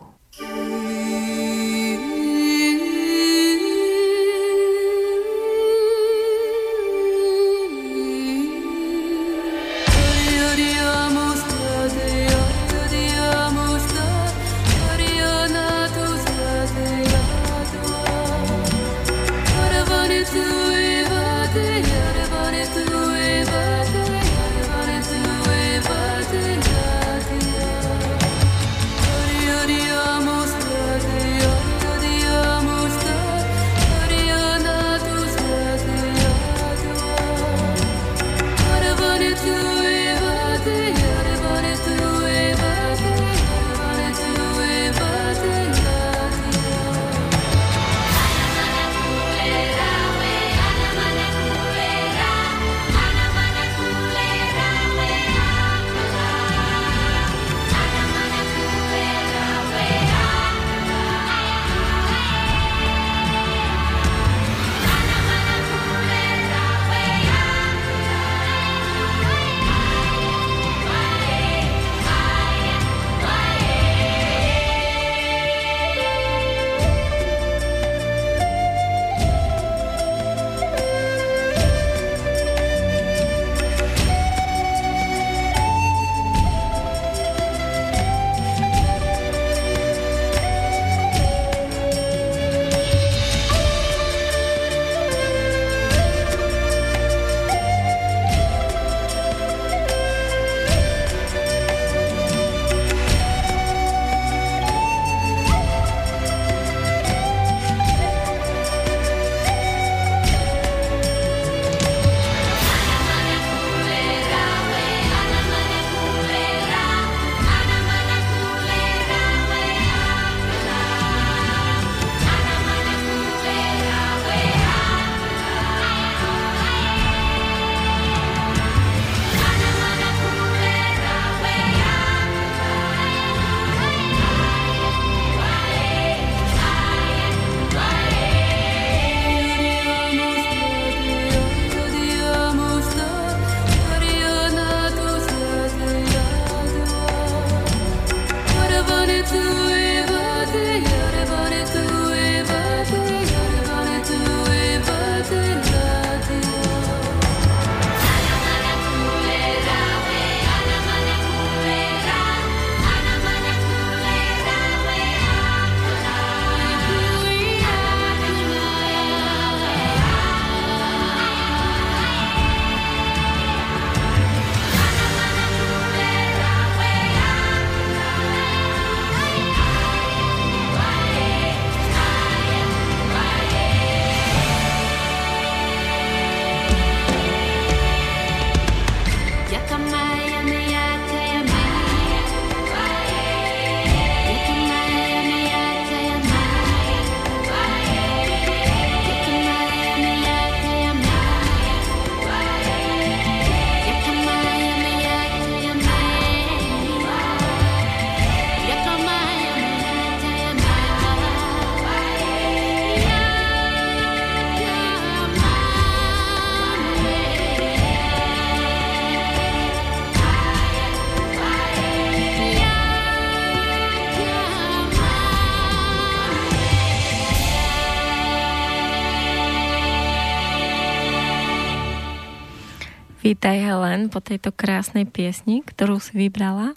[233.29, 236.73] Vítaj Helen po tejto krásnej piesni, ktorú si vybrala.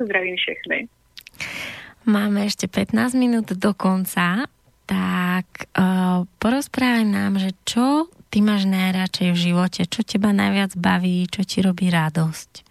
[0.00, 0.88] Zdravím všechny.
[2.08, 4.48] Máme ešte 15 minút do konca,
[4.88, 11.28] tak uh, porozprávaj nám, že čo ty máš najradšej v živote, čo teba najviac baví,
[11.28, 12.64] čo ti robí radosť.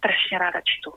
[0.00, 0.96] Strašne ráda čtu.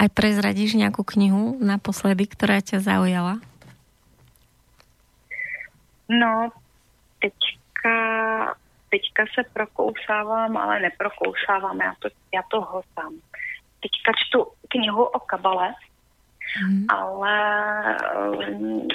[0.00, 3.51] Aj prezradíš nějakou knihu naposledy, která tě zaujala?
[6.12, 6.50] No,
[7.20, 7.94] teďka,
[8.90, 13.14] teďka se prokousávám, ale neprokousávám, já to, já to hotám.
[13.80, 15.74] Teďka čtu knihu o kabale,
[16.56, 16.86] hmm.
[16.88, 17.36] ale
[18.16, 18.88] um,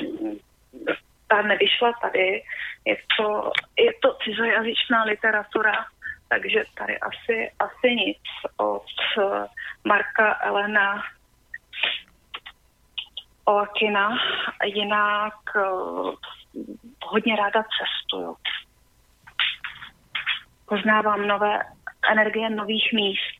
[1.27, 2.43] ta nevyšla tady.
[2.85, 5.85] Je to, je to cizojazyčná literatura,
[6.29, 8.21] takže tady asi, asi nic
[8.57, 8.85] od
[9.83, 11.03] Marka Elena
[13.45, 14.17] Olakina.
[14.65, 15.33] Jinak
[17.03, 18.35] hodně ráda cestuju.
[20.65, 21.59] Poznávám nové
[22.11, 23.39] energie nových míst.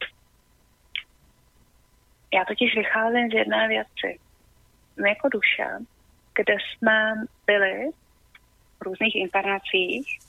[2.34, 4.20] Já totiž vycházím z jedné věci.
[5.04, 5.68] My jako duše,
[6.36, 7.14] kde jsme
[7.46, 7.92] byli
[8.80, 10.20] v různých inkarnacích,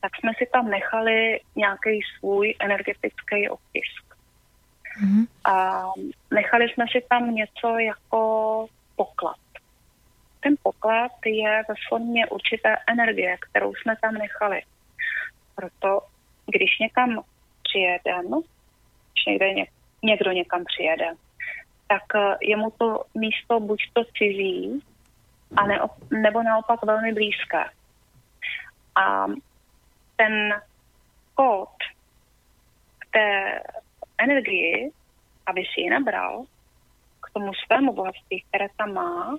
[0.00, 4.14] tak jsme si tam nechali nějaký svůj energetický otisk.
[5.02, 5.26] Mm-hmm.
[5.44, 5.82] A
[6.30, 9.36] nechali jsme si tam něco jako poklad.
[10.42, 14.62] Ten poklad je ve formě určité energie, kterou jsme tam nechali.
[15.54, 16.00] Proto,
[16.46, 17.22] když někam
[17.62, 18.36] přijedeme,
[19.12, 19.46] když někde
[20.02, 21.14] někdo někam přijede,
[21.88, 24.82] tak eh, je mu to místo buď to cizí,
[25.56, 27.64] a ne, nebo naopak velmi blízké.
[28.94, 29.26] A
[30.16, 30.54] ten
[31.34, 31.68] kód
[33.10, 33.60] té
[34.18, 34.90] energii,
[35.46, 36.44] aby si ji nabral
[37.20, 39.36] k tomu svému bohatství, které tam má,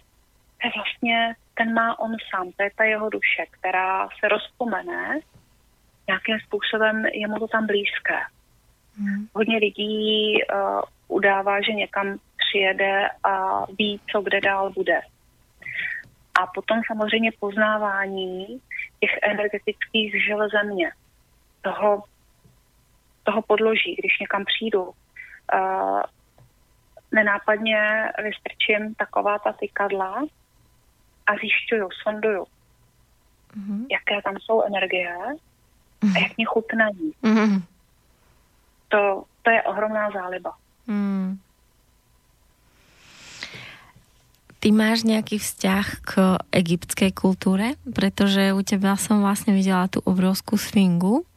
[0.64, 5.20] to je vlastně, ten má on sám, to je ta jeho duše, která se rozpomene,
[6.08, 8.20] nějakým způsobem je mu to tam blízké.
[8.98, 9.28] Hmm.
[9.34, 15.02] Hodně lidí uh, udává, že někam přijede a ví, co kde dál bude.
[16.42, 18.62] A potom samozřejmě poznávání
[19.00, 20.92] těch energetických žel země,
[21.62, 22.04] toho,
[23.24, 24.84] toho podloží, když někam přijdu.
[24.84, 26.02] Uh,
[27.12, 30.26] nenápadně vystrčím taková ta tykadla
[31.28, 32.44] a zjišťuju, sonduju,
[33.58, 33.86] mm-hmm.
[33.92, 35.16] jaké tam jsou energie
[36.02, 36.16] mm-hmm.
[36.16, 37.14] a jak mě chutnají.
[37.24, 37.62] Mm-hmm.
[38.90, 40.52] To, to je ohromná záliba.
[40.88, 41.40] Mm.
[44.64, 47.76] Ty máš nějaký vzťah k egyptské kultúre?
[47.84, 51.28] Pretože u teba som vlastne videla tú obrovskú sfingu.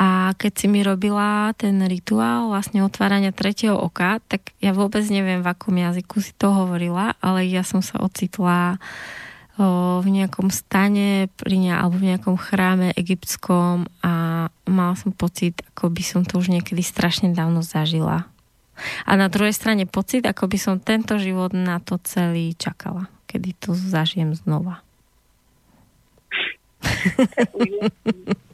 [0.00, 5.44] A keď si mi robila ten rituál vlastne otvárania tretieho oka, tak ja vôbec neviem,
[5.44, 8.80] v akom jazyku si to hovorila, ale ja som sa ocitla
[10.00, 15.92] v nejakom stane pri ne, alebo v nejakom chráme egyptskom a mala som pocit, ako
[15.92, 18.24] by som to už niekedy strašne dávno zažila.
[19.04, 23.52] A na druhej strane pocit, ako by som tento život na to celý čakala, kedy
[23.60, 24.80] to zažijem znova.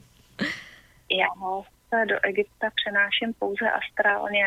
[1.10, 1.26] Já
[1.88, 4.46] se do Egypta přenáším pouze astrálně,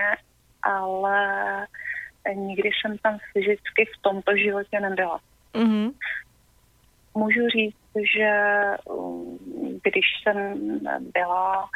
[0.63, 1.67] ale
[2.33, 5.19] nikdy jsem tam fyzicky v tomto životě nebyla.
[5.53, 5.93] Mm-hmm.
[7.13, 8.31] Můžu říct, že
[8.85, 9.39] um,
[9.83, 10.79] když jsem
[11.13, 11.69] byla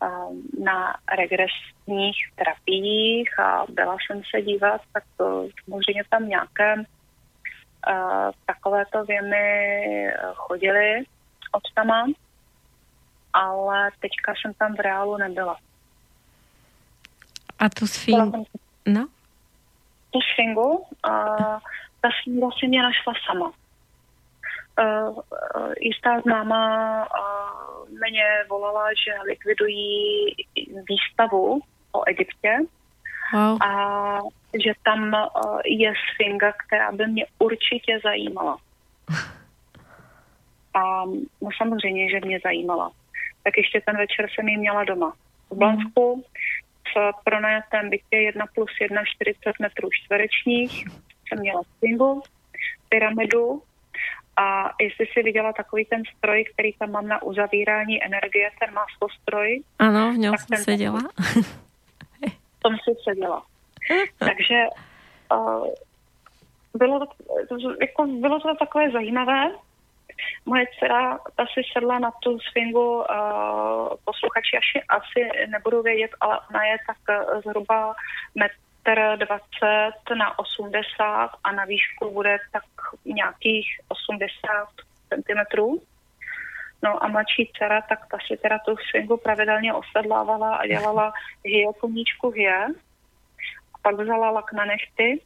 [0.00, 6.84] Um, na regresních terapiích a byla jsem se dívat, tak to, samozřejmě tam nějaké uh,
[8.46, 11.02] takovéto věmy chodily
[11.52, 12.06] od tama,
[13.38, 15.56] ale teďka jsem tam v reálu nebyla.
[17.58, 18.46] A tu sfingu?
[18.86, 19.08] No?
[20.10, 21.58] Tu sfingu, uh,
[22.00, 23.52] ta sfinga si mě našla sama.
[24.78, 30.34] Uh, uh, jistá známá uh, mě volala, že likvidují
[30.88, 31.60] výstavu
[31.92, 32.58] o Egyptě
[33.34, 33.62] wow.
[33.62, 33.70] a
[34.64, 38.58] že tam uh, je sfinga, která by mě určitě zajímala.
[40.74, 41.04] A
[41.40, 42.90] no samozřejmě, že mě zajímala.
[43.48, 45.12] Tak ještě ten večer jsem ji měla doma.
[45.50, 46.24] V Blansku
[46.94, 50.84] v pronajatém bytě 1 plus 1 40 metrů čtverečních
[51.28, 52.22] jsem měla sfingu,
[52.88, 53.62] pyramidu,
[54.36, 59.62] a jestli si viděla takový ten stroj, který tam mám na uzavírání energie, ten maslostroj.
[59.78, 61.00] Ano, v něm jsem seděla.
[62.56, 63.42] V tom si seděla.
[64.18, 64.64] Takže
[65.32, 65.66] uh,
[66.74, 67.06] bylo,
[67.48, 69.50] to, jako, bylo to takové zajímavé.
[70.46, 73.04] Moje dcera, ta si sedla na tu swingu, uh,
[74.04, 77.00] posluchači asi, asi nebudou vědět, ale ona je tak
[77.44, 77.94] zhruba
[78.34, 82.64] metr 20 na 80 a na výšku bude tak
[83.04, 84.68] nějakých 80
[85.08, 85.62] cm.
[86.82, 91.12] No a mladší dcera, tak ta si teda tu swingu pravidelně osedlávala a dělala
[91.44, 92.66] hie koníčku hie.
[93.74, 95.20] A pak vzala lak na nechty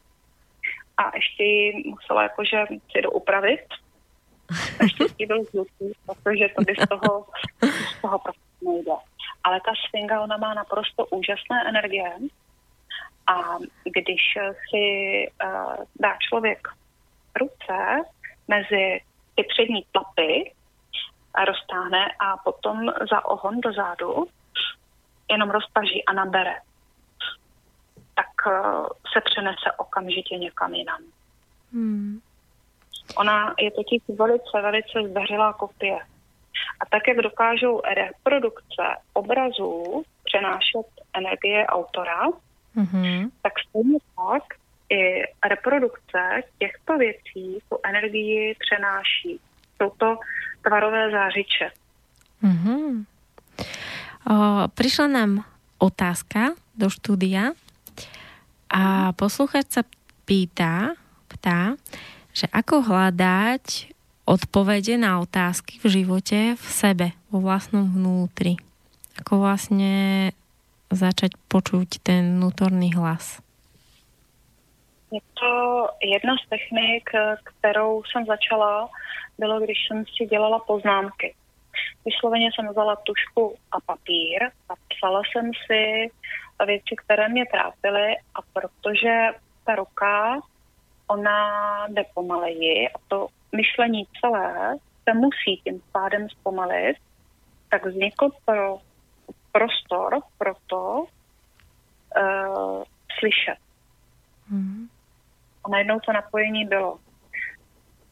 [0.97, 3.59] a ještě ji musela jakože si doupravit.
[4.81, 7.25] Naštěstí byl zlutý, protože to by z toho,
[7.97, 8.91] z toho prostě nejde.
[9.43, 12.11] Ale ta swinga, ona má naprosto úžasné energie
[13.27, 14.21] A když
[14.69, 14.85] si
[15.43, 16.67] uh, dá člověk
[17.39, 18.03] ruce
[18.47, 19.01] mezi
[19.35, 20.53] ty přední tlapy
[21.33, 24.27] a roztáhne a potom za ohon do zádu
[25.29, 26.55] jenom roztaží a nabere,
[28.15, 31.01] tak uh, se přenese okamžitě někam jinam.
[31.73, 32.21] Hmm.
[33.15, 35.99] Ona je totiž velice, velice zdařilá kopie.
[36.79, 42.27] A tak, jak dokážou reprodukce obrazů přenášet energie autora,
[42.75, 43.29] mm-hmm.
[43.41, 44.43] tak stejně tak
[44.89, 49.39] i reprodukce těchto věcí tu energii přenáší.
[49.77, 50.17] Jsou to
[50.61, 51.71] tvarové zářiče.
[52.43, 53.05] Mm-hmm.
[54.23, 55.43] O, prišla nám
[55.77, 57.51] otázka do štúdia
[58.71, 59.83] a posluchač sa
[60.23, 60.95] pýta,
[61.27, 61.75] ptá,
[62.33, 63.93] že ako hľadať
[64.25, 68.57] odpovede na otázky v živote v sebe, vo vlastnom vnútri.
[69.21, 70.31] Ako vlastne
[70.89, 73.41] začať počuť ten vnútorný hlas.
[75.13, 75.51] Je to
[76.01, 77.05] jedna z technik,
[77.43, 78.89] kterou jsem začala,
[79.37, 81.35] bylo, když jsem si dělala poznámky.
[82.05, 86.11] Vysloveně jsem vzala tušku a papír a psala jsem si
[86.65, 89.27] věci, které mě trápily a protože
[89.65, 90.39] ta ruka,
[91.07, 96.97] ona jde pomaleji a to myšlení celé se musí tím pádem zpomalit,
[97.69, 98.77] tak vznikl pro
[99.51, 101.05] prostor pro to
[102.17, 102.83] uh,
[103.19, 103.57] slyšet.
[104.49, 104.87] Mm.
[105.65, 106.99] A najednou to napojení bylo.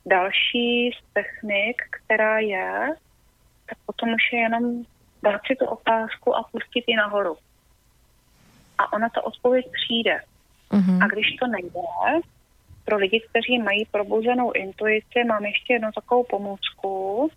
[0.06, 2.96] Další z technik, která je,
[3.66, 4.84] tak potom už je jenom
[5.24, 7.38] dát si tu otázku a pustit ji nahoru.
[8.78, 10.22] A ona ta odpověď přijde.
[10.72, 11.04] Mm-hmm.
[11.04, 11.80] A když to nejde,
[12.86, 17.30] pro lidi, kteří mají probouzenou intuici, mám ještě jednu takovou pomůcku.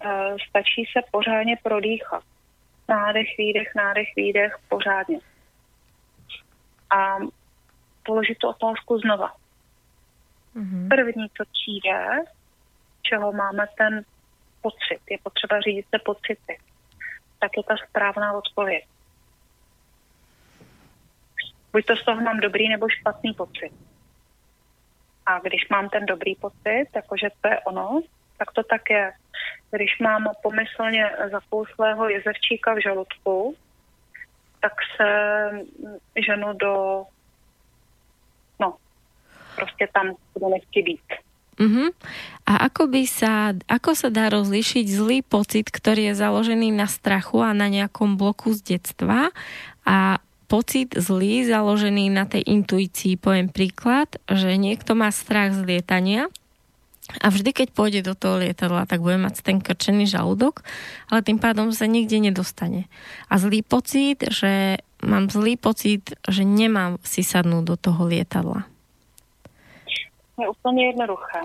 [0.00, 2.22] E, stačí se pořádně prodýchat.
[2.88, 5.18] Nádech, výdech, nádech, výdech, pořádně.
[6.90, 7.16] A
[8.02, 9.32] položit tu otázku znova.
[10.56, 10.88] Mm-hmm.
[10.88, 12.24] První, co přijde,
[13.02, 14.04] čeho máme ten
[14.62, 16.58] pocit, je potřeba řídit se pocity,
[17.38, 18.84] tak je ta správná odpověď.
[21.72, 23.72] Buď to z toho mám dobrý nebo špatný pocit.
[25.26, 28.00] A když mám ten dobrý pocit, jakože to je ono,
[28.38, 29.12] tak to tak je.
[29.70, 33.56] Když mám pomyslně zapouslého jezevčíka v žaludku,
[34.60, 35.10] tak se
[36.26, 37.04] ženu do,
[38.60, 38.76] no,
[39.56, 41.08] prostě tam, kde nechci být.
[41.54, 41.94] Uh-huh.
[42.50, 47.46] A ako by sa, ako sa dá rozlišiť zlý pocit, ktorý je založený na strachu
[47.46, 49.30] a na nejakom bloku z detstva
[49.86, 53.16] a pocit zlý, založený na tej intuícii.
[53.16, 56.28] Poviem príklad, že niekto má strach z lietania
[57.20, 60.64] a vždy, keď pôjde do toho lietadla, tak bude mať ten krčený žalúdok,
[61.12, 62.88] ale tým pádom sa nikde nedostane.
[63.28, 68.64] A zlý pocit, že mám zlý pocit, že nemám si sadnúť do toho lietadla.
[70.40, 71.40] Je úplně jednoduché.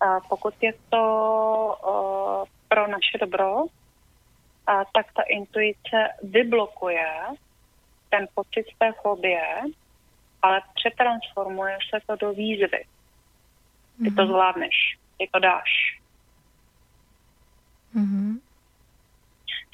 [0.00, 1.02] A pokud je to
[1.84, 3.68] uh, pro naše dobro,
[4.66, 7.06] a tak ta intuice vyblokuje
[8.10, 9.42] ten pocit té fobie,
[10.42, 12.68] ale přetransformuje se to do výzvy.
[12.68, 14.16] Ty mm-hmm.
[14.16, 14.30] to mhm.
[14.30, 16.00] zvládneš, ty to dáš.
[17.94, 18.40] Mm-hmm.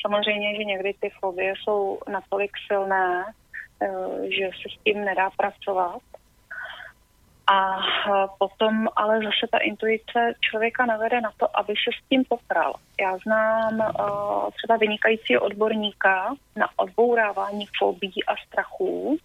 [0.00, 3.24] Samozřejmě, že někdy ty fobie jsou natolik silné,
[3.82, 6.02] eh, že se s tím nedá pracovat.
[7.47, 12.24] A eh, potom ale zase ta intuice člověka navede na to, aby se s tím
[12.24, 12.74] popral.
[13.01, 19.18] Já znám uh, třeba vynikajícího odborníka na odbourávání fobí a strachů.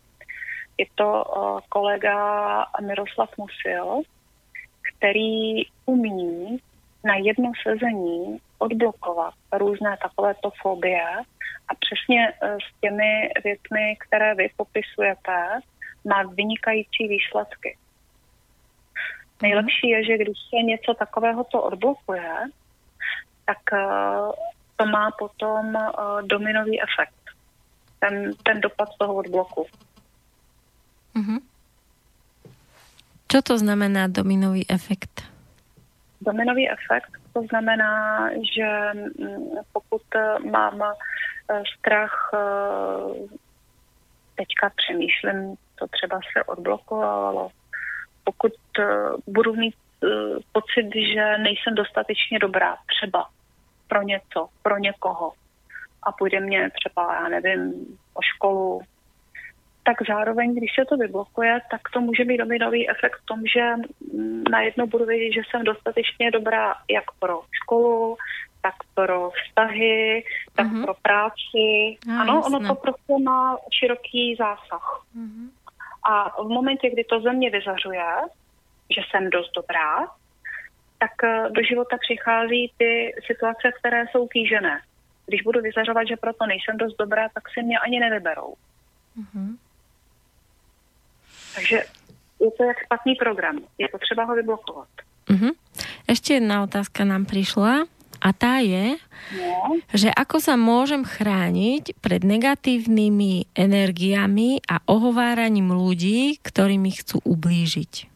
[0.78, 4.02] Je to uh, kolega Miroslav Musil,
[4.82, 6.60] který umí
[7.04, 11.06] na jedno sezení odblokovat různé takovéto fobie
[11.68, 15.60] a přesně uh, s těmi věcmi, které vy popisujete,
[16.06, 17.78] má vynikající výsledky.
[19.42, 22.34] Nejlepší je, že když se něco takového to odblokuje,
[23.46, 24.32] tak uh,
[24.76, 27.22] to má potom uh, dominový efekt.
[28.00, 29.66] Ten, ten dopad toho odbloku.
[31.16, 31.40] Mm-hmm.
[33.28, 35.22] Co to znamená dominový efekt?
[36.22, 40.02] Dominový efekt to znamená, že mm, pokud
[40.52, 42.32] mám eh, strach,
[44.36, 47.52] teďka přemýšlím, to třeba se odblokovalo,
[48.24, 48.86] pokud uh,
[49.28, 50.10] budu mít uh,
[50.52, 53.28] pocit, že nejsem dostatečně dobrá, třeba
[53.88, 55.34] pro něco, pro někoho,
[56.04, 57.74] a půjde mě třeba, já nevím,
[58.14, 58.82] o školu,
[59.84, 63.62] tak zároveň, když se to vyblokuje, tak to může být dominový efekt v tom, že
[64.52, 68.18] najednou budu vědět, že jsem dostatečně dobrá jak pro školu,
[68.62, 70.24] tak pro vztahy,
[70.56, 70.84] tak mm-hmm.
[70.84, 71.98] pro práci.
[72.08, 72.58] No, ano, jasné.
[72.58, 75.04] ono to prostě má široký zásah.
[75.18, 75.50] Mm-hmm.
[76.04, 78.06] A v momentě, kdy to ze mě vyzařuje,
[78.96, 80.08] že jsem dost dobrá,
[81.00, 84.82] tak eh, do života přichází ty situace, které jsou kýžené.
[85.26, 88.54] Když budu vyzařovat, že proto nejsem dost dobrá, tak si mě ani nevyberou.
[89.18, 89.58] Mm-hmm.
[91.56, 91.84] Takže
[92.40, 93.60] je to jak špatný program.
[93.78, 94.88] Je potřeba ho vyblokovat.
[95.30, 95.52] Mm-hmm.
[96.08, 97.88] Ešte jedna otázka nám prišla
[98.22, 99.02] a tá je,
[99.98, 108.08] že ako sa môžem chrániť pred negatívnymi energiami a ohováraním ľudí, ktorí mi chcú ublížiť.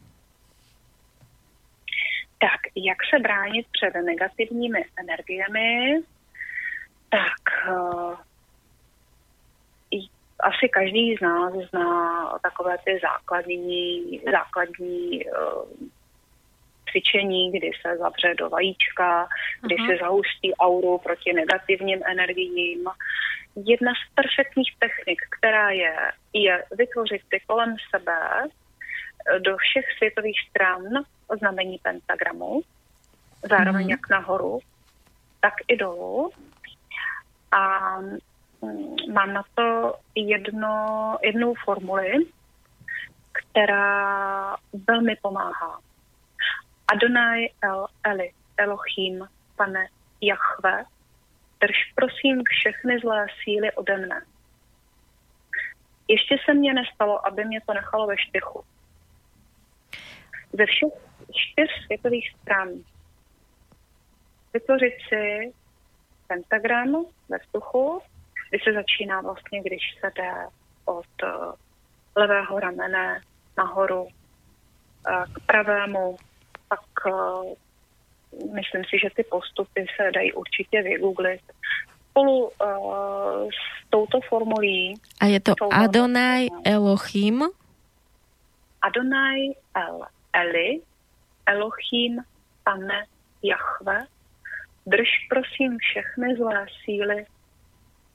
[2.38, 6.02] Tak, jak se bránit před negativními energiemi?
[7.10, 7.42] Tak,
[7.72, 8.14] uh,
[10.40, 15.88] asi každý z nás zná takové ty základní, základní uh,
[16.96, 19.28] cvičení, kdy se zavře do vajíčka,
[19.60, 19.86] kdy Aha.
[19.86, 22.88] se zahustí auru proti negativním energiím.
[23.56, 25.96] Jedna z perfektních technik, která je,
[26.32, 30.82] je vytvořit si kolem sebe eh, do všech světových stran
[31.38, 32.60] znamení pentagramu,
[33.48, 33.90] zároveň mm.
[33.90, 34.58] jak nahoru,
[35.40, 36.30] tak i dolů.
[37.52, 42.12] A mm, mám na to jedno, jednu formuli,
[43.32, 44.56] která
[44.88, 45.85] velmi pomáhá.
[46.88, 49.88] Adonai El Eli, Elohim, pane
[50.20, 50.84] Jahve,
[51.60, 54.22] drž prosím všechny zlé síly ode mne.
[56.08, 58.64] Ještě se mně nestalo, aby mě to nechalo ve štychu.
[60.52, 60.92] Ze všech
[61.32, 62.68] čtyř světových stran
[64.52, 65.52] vytvořit si
[66.26, 68.02] pentagram ve vzduchu,
[68.50, 70.32] kdy se začíná vlastně, když se jde
[70.84, 71.28] od eh,
[72.16, 73.20] levého ramene
[73.58, 76.16] nahoru eh, k pravému,
[76.68, 77.52] tak uh,
[78.54, 81.40] myslím si, že ty postupy se dají určitě vygooglit.
[82.10, 82.50] Spolu uh,
[83.50, 84.94] s touto formulí...
[85.20, 87.44] A je to Adonai Elohim?
[88.82, 90.00] Adonai El
[90.32, 90.80] Eli,
[91.46, 92.22] Elohim,
[92.64, 93.06] Pane,
[93.42, 94.06] Jahve,
[94.86, 97.26] drž prosím všechny zlé síly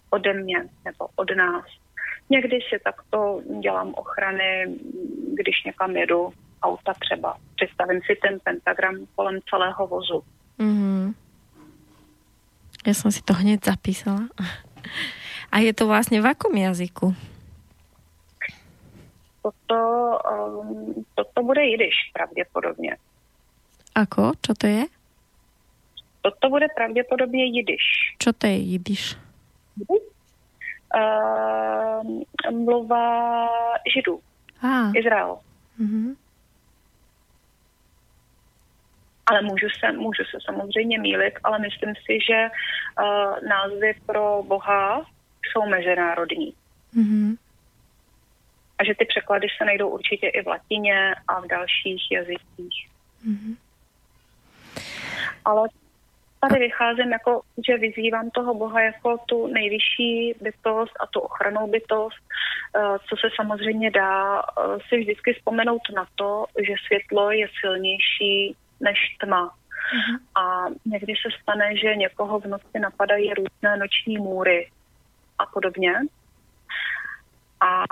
[0.09, 1.65] ode mě nebo od nás.
[2.29, 4.77] Někdy si takto dělám ochrany,
[5.33, 7.37] když někam jedu auta třeba.
[7.55, 10.23] Představím si ten pentagram kolem celého vozu.
[10.59, 11.13] Mm-hmm.
[12.87, 14.21] Já jsem si to hned zapísala.
[15.51, 17.15] A je to vlastně v akom jazyku?
[19.41, 19.77] Toto,
[20.61, 22.97] um, toto bude jidiš pravděpodobně.
[23.95, 24.31] Ako?
[24.41, 24.85] Čo to je?
[26.21, 27.83] Toto bude pravděpodobně jidiš.
[28.17, 29.17] Čo to je jidiš?
[30.95, 32.21] Uh,
[32.51, 33.47] mluva
[33.93, 34.19] židů.
[34.61, 34.91] Ah.
[34.95, 35.37] Izrael.
[35.79, 36.15] Mm-hmm
[39.31, 45.05] ale můžu se, můžu se samozřejmě mílit, ale myslím si, že uh, názvy pro Boha
[45.51, 46.53] jsou mezinárodní.
[46.95, 47.37] Mm-hmm.
[48.79, 52.89] A že ty překlady se najdou určitě i v latině a v dalších jazycích.
[53.27, 53.55] Mm-hmm.
[55.45, 55.69] Ale
[56.39, 62.19] tady vycházím jako, že vyzývám toho Boha jako tu nejvyšší bytost a tu ochranou bytost,
[62.19, 68.55] uh, co se samozřejmě dá uh, si vždycky vzpomenout na to, že světlo je silnější
[68.81, 69.53] než tma.
[69.91, 70.19] Uh-huh.
[70.43, 74.69] A někdy se stane, že někoho v noci napadají různé noční můry
[75.39, 75.93] a podobně.
[77.59, 77.85] A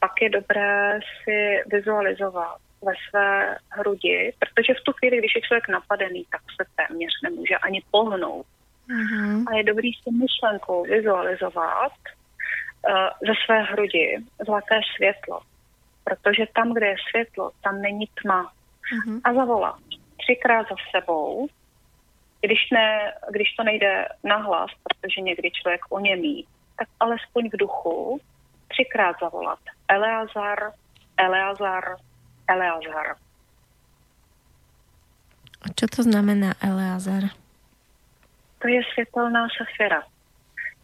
[0.00, 5.68] pak je dobré si vizualizovat ve své hrudi, protože v tu chvíli, když je člověk
[5.68, 8.46] napadený, tak se téměř nemůže ani pohnout.
[8.88, 9.44] Uh-huh.
[9.48, 12.94] A je dobrý si myšlenkou vizualizovat uh,
[13.28, 15.40] ze své hrudi zlaté světlo.
[16.04, 18.52] Protože tam, kde je světlo, tam není tma.
[18.94, 19.20] Uh-huh.
[19.24, 19.78] A zavolat
[20.26, 21.48] třikrát za sebou,
[22.40, 26.46] když, ne, když to nejde nahlas, protože někdy člověk oněmí,
[26.78, 28.20] tak alespoň v duchu
[28.68, 29.58] třikrát zavolat.
[29.88, 30.58] Eleazar,
[31.16, 31.96] Eleazar,
[32.48, 33.16] Eleazar.
[35.62, 37.22] A co to znamená Eleazar?
[38.58, 40.02] To je světelná safira.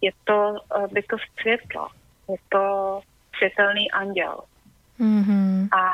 [0.01, 1.89] Je to uh, bytost světla.
[2.28, 3.01] Je to
[3.36, 4.40] světelný anděl.
[5.01, 5.69] Mm-hmm.
[5.78, 5.90] A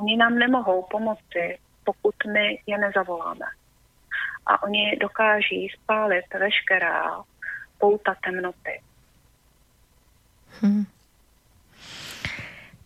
[0.00, 1.58] oni nám nemohou pomoci
[2.02, 3.46] pokud my je nezavoláme.
[4.46, 7.22] A oni dokáží spálit veškerá
[7.78, 8.80] pouta temnoty.
[10.60, 10.86] Hmm.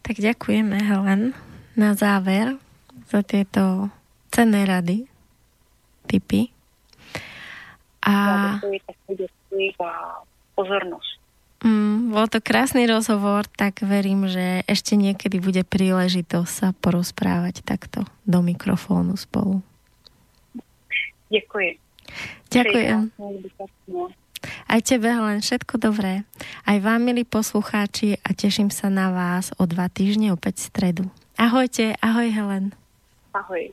[0.02, 1.32] Tak děkujeme, Helen,
[1.76, 2.48] na závěr
[3.10, 3.88] za tyto
[4.30, 4.98] cenné rady,
[6.06, 6.48] typy.
[8.02, 8.10] A...
[8.12, 10.14] Já děkuji, děkuji za
[10.54, 11.23] pozornost.
[11.64, 18.04] Mm, bol to krásny rozhovor, tak verím, že ešte niekedy bude príležitosť sa porozprávať takto
[18.28, 19.64] do mikrofónu spolu.
[21.32, 21.80] Děkuji.
[22.52, 23.10] Ďakujem.
[24.68, 26.28] Aj tebe len všetko dobré.
[26.68, 31.04] Aj vám, milí poslucháči, a teším sa na vás o dva týždne opäť v stredu.
[31.40, 32.76] Ahojte, ahoj Helen.
[33.32, 33.72] Ahoj.